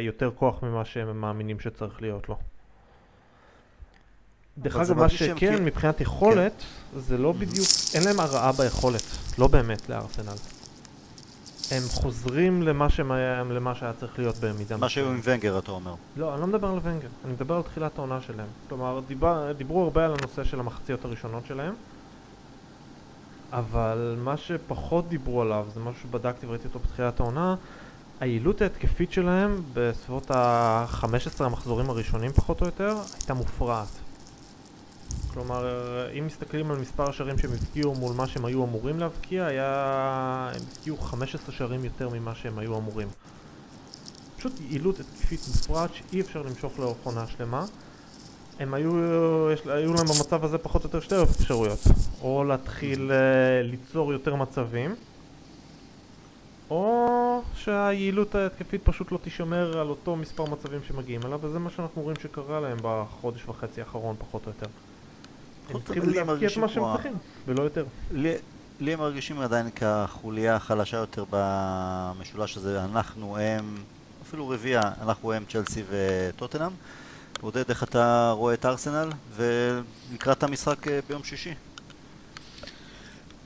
[0.00, 2.38] יותר כוח ממה שהם מאמינים שצריך להיות לו.
[4.58, 5.60] דרך אגב, מה שכן, כי...
[5.60, 6.52] מבחינת יכולת,
[6.92, 7.00] כן.
[7.00, 9.02] זה לא בדיוק, אין להם הרעה ביכולת,
[9.38, 10.65] לא באמת לארסנל.
[11.70, 15.94] הם חוזרים למה, שמה, למה שהיה צריך להיות במידה מה שהיו עם ונגר אתה אומר.
[16.16, 18.46] לא, אני לא מדבר על ונגר, אני מדבר על תחילת העונה שלהם.
[18.68, 21.74] כלומר, דיבר, דיברו הרבה על הנושא של המחציות הראשונות שלהם
[23.52, 27.54] אבל מה שפחות דיברו עליו, זה משהו שבדקתי וראיתי אותו בתחילת העונה
[28.20, 33.88] היעילות ההתקפית שלהם בסביבות ה-15 המחזורים הראשונים פחות או יותר הייתה מופרעת.
[35.36, 35.68] כלומר,
[36.18, 40.50] אם מסתכלים על מספר השערים שהם הבקיעו מול מה שהם היו אמורים להבקיע, היה...
[40.54, 43.08] הם הבקיעו 15 שערים יותר ממה שהם היו אמורים.
[44.36, 47.64] פשוט יעילות התקפית מופרעת שאי אפשר למשוך לאורך עונה שלמה.
[48.58, 48.90] הם היו,
[49.52, 51.80] יש, היו להם במצב הזה פחות או יותר שתי אפשרויות
[52.22, 54.94] או להתחיל uh, ליצור יותר מצבים
[56.70, 62.02] או שהיעילות ההתקפית פשוט לא תישמר על אותו מספר מצבים שמגיעים אליו וזה מה שאנחנו
[62.02, 64.66] רואים שקרה להם בחודש וחצי האחרון פחות או יותר
[65.70, 67.12] הם צריכים להבקיע את מה שהם צריכים
[67.46, 67.84] ולא יותר
[68.80, 73.74] לי, הם מרגישים עדיין כחוליה החלשה יותר במשולש הזה אנחנו הם
[74.28, 76.70] אפילו רביעייה אנחנו הם צ'לסי וטוטנאם
[77.40, 81.54] עודד, איך אתה רואה את ארסנל ולקראת המשחק אה, ביום שישי?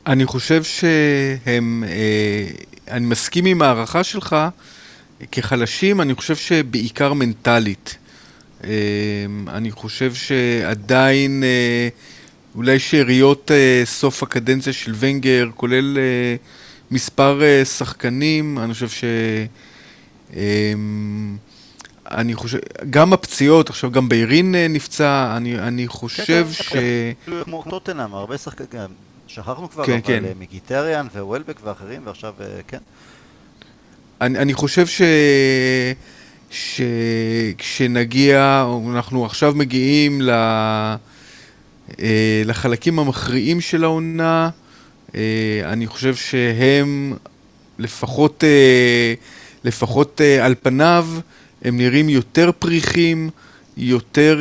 [0.07, 2.47] אני חושב שהם, אה,
[2.89, 4.37] אני מסכים עם הערכה שלך,
[5.33, 7.97] כחלשים אני חושב שבעיקר מנטלית.
[8.65, 8.71] אה,
[9.49, 11.43] אני חושב שעדיין
[12.55, 13.51] אולי שאריות
[13.85, 15.99] סוף הקדנציה של ונגר, כולל
[16.91, 19.05] מספר שחקנים, אני חושב ש...
[22.11, 22.59] אני חושב,
[22.91, 26.69] גם הפציעות, עכשיו גם ביירין אה, נפצע, אני, אני חושב כן, ש...
[26.69, 26.83] כן,
[27.45, 28.81] כמו טוטנאם, הרבה שחקנים,
[29.27, 30.25] שכחנו כבר, כן, אבל כן.
[30.39, 32.79] מגיטריאן ווולבק ואחרים, ועכשיו, אה, כן.
[34.21, 35.03] אני, אני חושב ש...
[36.51, 38.39] שכשנגיע,
[38.95, 40.31] אנחנו עכשיו מגיעים ל...
[42.01, 44.51] אה, לחלקים המכריעים של העונה,
[45.65, 47.15] אני חושב שהם
[47.79, 48.45] לפחות,
[49.65, 51.09] לפחות על פניו,
[51.63, 53.31] הם נראים יותר פריחים,
[53.77, 54.41] יותר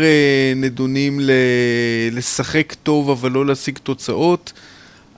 [0.55, 1.19] נדונים
[2.11, 4.53] לשחק טוב אבל לא להשיג תוצאות.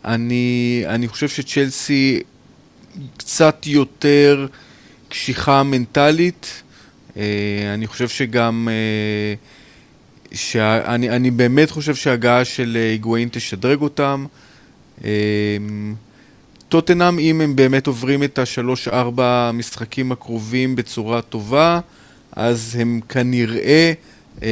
[0.05, 2.19] אני, אני חושב שצ'לסי
[3.17, 4.47] קצת יותר
[5.09, 6.61] קשיחה מנטלית.
[7.13, 7.17] Uh,
[7.73, 8.67] אני חושב שגם...
[8.67, 14.25] Uh, שאני אני באמת חושב שההגעה של היגואין תשדרג אותם.
[14.99, 15.03] Uh,
[16.71, 21.79] טוטנאם, אם הם באמת עוברים את השלוש-ארבע משחקים הקרובים בצורה טובה,
[22.31, 23.93] אז הם כנראה
[24.43, 24.49] אה,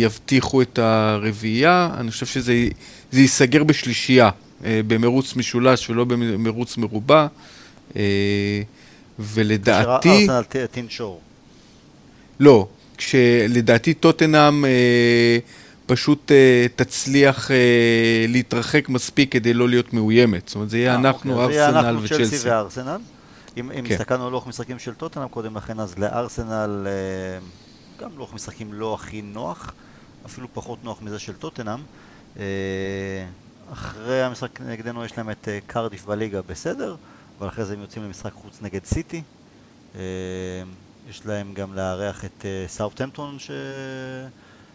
[0.00, 1.90] יבטיחו את הרביעייה.
[2.00, 2.54] אני חושב שזה
[3.12, 4.30] ייסגר בשלישייה,
[4.64, 7.26] אה, במרוץ משולש ולא במרוץ מרובע.
[7.96, 8.02] אה,
[9.18, 10.08] ולדעתי...
[10.08, 11.20] ארסנל תנשור.
[12.40, 14.64] לא, כשלדעתי טוטנאם...
[14.64, 15.38] אה,
[15.86, 16.34] פשוט uh,
[16.76, 17.52] תצליח uh,
[18.28, 20.48] להתרחק מספיק כדי לא להיות מאוימת.
[20.48, 21.66] זאת אומרת, זה יהיה 아, אנחנו, אוקיי.
[21.66, 22.36] ארסנל וצ'לסי.
[22.36, 23.00] זה יהיה אנחנו, צ'לסי וארסנל.
[23.56, 23.94] אם, אם כן.
[23.94, 28.94] הסתכלנו על לוח משחקים של טוטנאם קודם לכן, אז לארסנל uh, גם לוח משחקים לא
[28.94, 29.72] הכי נוח,
[30.26, 31.78] אפילו פחות נוח מזה של טוטנאם.
[32.36, 32.38] Uh,
[33.72, 36.96] אחרי המשחק נגדנו יש להם את uh, קרדיף בליגה בסדר,
[37.38, 39.22] אבל אחרי זה הם יוצאים למשחק חוץ נגד סיטי.
[39.94, 39.96] Uh,
[41.10, 43.50] יש להם גם לארח את סאוטהמפטון ש...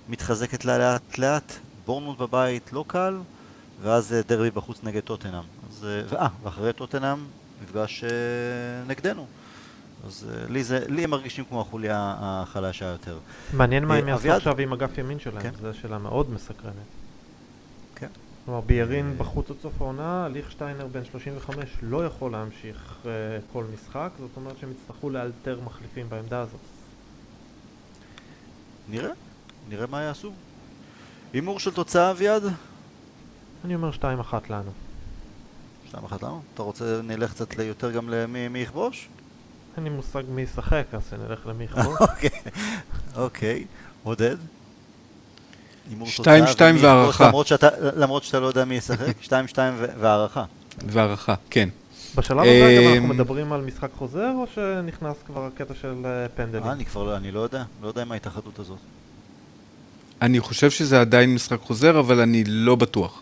[0.10, 1.54] מתחזקת לה לאט לאט,
[1.86, 3.18] בורנמוט בבית לא קל,
[3.82, 5.44] ואז אה, דרבי בחוץ נגד טוטנאם.
[5.70, 5.88] אז,
[6.20, 7.18] אה, ואחרי טוטנאם
[7.64, 8.10] מפגש אה,
[8.88, 9.26] נגדנו.
[10.08, 13.18] אז לי, זה, לי הם מרגישים כמו החוליה החלשה יותר.
[13.54, 15.52] מעניין מה הם יעשו עכשיו עם אגף ימין שלהם, כן.
[15.62, 16.74] זו שאלה מאוד מסקרנת.
[17.96, 18.08] כן.
[18.50, 23.08] כלומר, ביירין בחוץ עד סוף העונה, ליכשטיינר בן 35 לא יכול להמשיך uh,
[23.54, 26.60] כל משחק, זאת אומרת שהם יצטרכו לאלתר מחליפים בעמדה הזאת.
[28.90, 29.12] נראה.
[29.70, 30.32] נראה מה יעשו.
[31.34, 32.44] הימור של תוצאה, אביעד?
[33.66, 34.04] אני אומר 2-1
[34.50, 34.72] לנו.
[35.92, 36.42] 2-1 לנו?
[36.54, 39.10] אתה רוצה נלך קצת יותר גם למי יכבוש?
[39.78, 42.00] אין לי מושג מי ישחק, אז נלך למי יכבוש.
[43.16, 43.66] אוקיי,
[46.02, 46.40] אוקיי.
[46.40, 46.52] עודד?
[46.52, 47.32] 2-2 והערכה.
[47.96, 49.58] למרות שאתה לא יודע מי ישחק, 2-2
[50.00, 50.44] והערכה.
[50.88, 51.70] והערכה, כן.
[52.16, 56.64] בשלב הזה גם אנחנו מדברים על משחק חוזר, או שנכנס כבר הקטע של אה, פנדלים?
[56.64, 58.78] אה, אני כבר לא, אני לא יודע, לא יודע עם ההתאחדות הזאת.
[60.22, 63.22] אני חושב שזה עדיין משחק חוזר, אבל אני לא בטוח.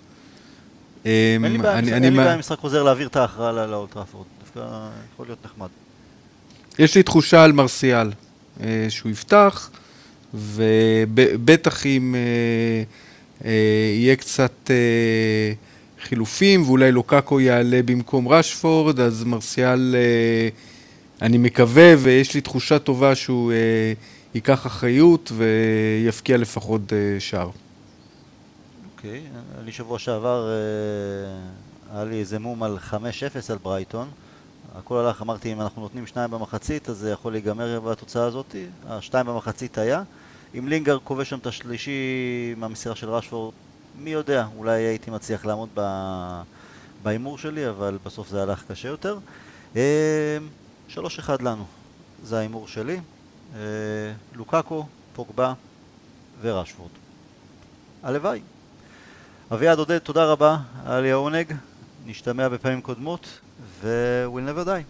[1.05, 1.41] אין
[2.01, 4.59] לי בעיה עם משחק חוזר להעביר את ההכרעה לאולטראפורד, דווקא
[5.13, 5.67] יכול להיות נחמד.
[6.79, 8.11] יש לי תחושה על מרסיאל,
[8.61, 9.69] אה, שהוא יפתח,
[10.33, 12.83] ובטח אם אה,
[13.45, 13.51] אה,
[13.95, 14.71] יהיה קצת
[16.01, 19.95] חילופים, ואולי לוקאקו יעלה במקום רשפורד, אז מרסיאל,
[21.21, 23.51] אני מקווה, ויש לי תחושה טובה שהוא...
[24.37, 27.49] ייקח אחריות ויפקיע לפחות אה, שער.
[28.95, 29.61] אוקיי, okay.
[29.61, 32.93] לי שבוע שעבר אה, היה לי איזה מום על 5-0
[33.49, 34.07] על ברייטון.
[34.75, 38.55] הכל הלך, אמרתי, אם אנחנו נותנים שניים במחצית, אז זה יכול להיגמר בתוצאה הזאת.
[38.87, 40.03] השתיים במחצית היה.
[40.55, 41.99] אם לינגר כובש שם את השלישי
[42.57, 43.53] מהמסירה של רשפורד,
[43.99, 45.69] מי יודע, אולי הייתי מצליח לעמוד
[47.03, 49.17] בהימור שלי, אבל בסוף זה הלך קשה יותר.
[49.73, 51.65] 3-1 אה, לנו.
[52.23, 52.99] זה ההימור שלי.
[53.55, 53.59] אה,
[54.33, 54.85] לוקאקו,
[55.15, 55.53] פוגבה
[56.41, 56.91] ורשפורד.
[58.03, 58.41] הלוואי.
[59.53, 61.53] אביעד עודד, תודה רבה, היה לי העונג.
[62.05, 63.39] נשתמע בפעמים קודמות,
[63.81, 64.83] ו- we'll never die.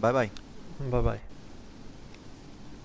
[0.00, 0.28] ביי ביי.
[0.90, 1.29] ביי ביי.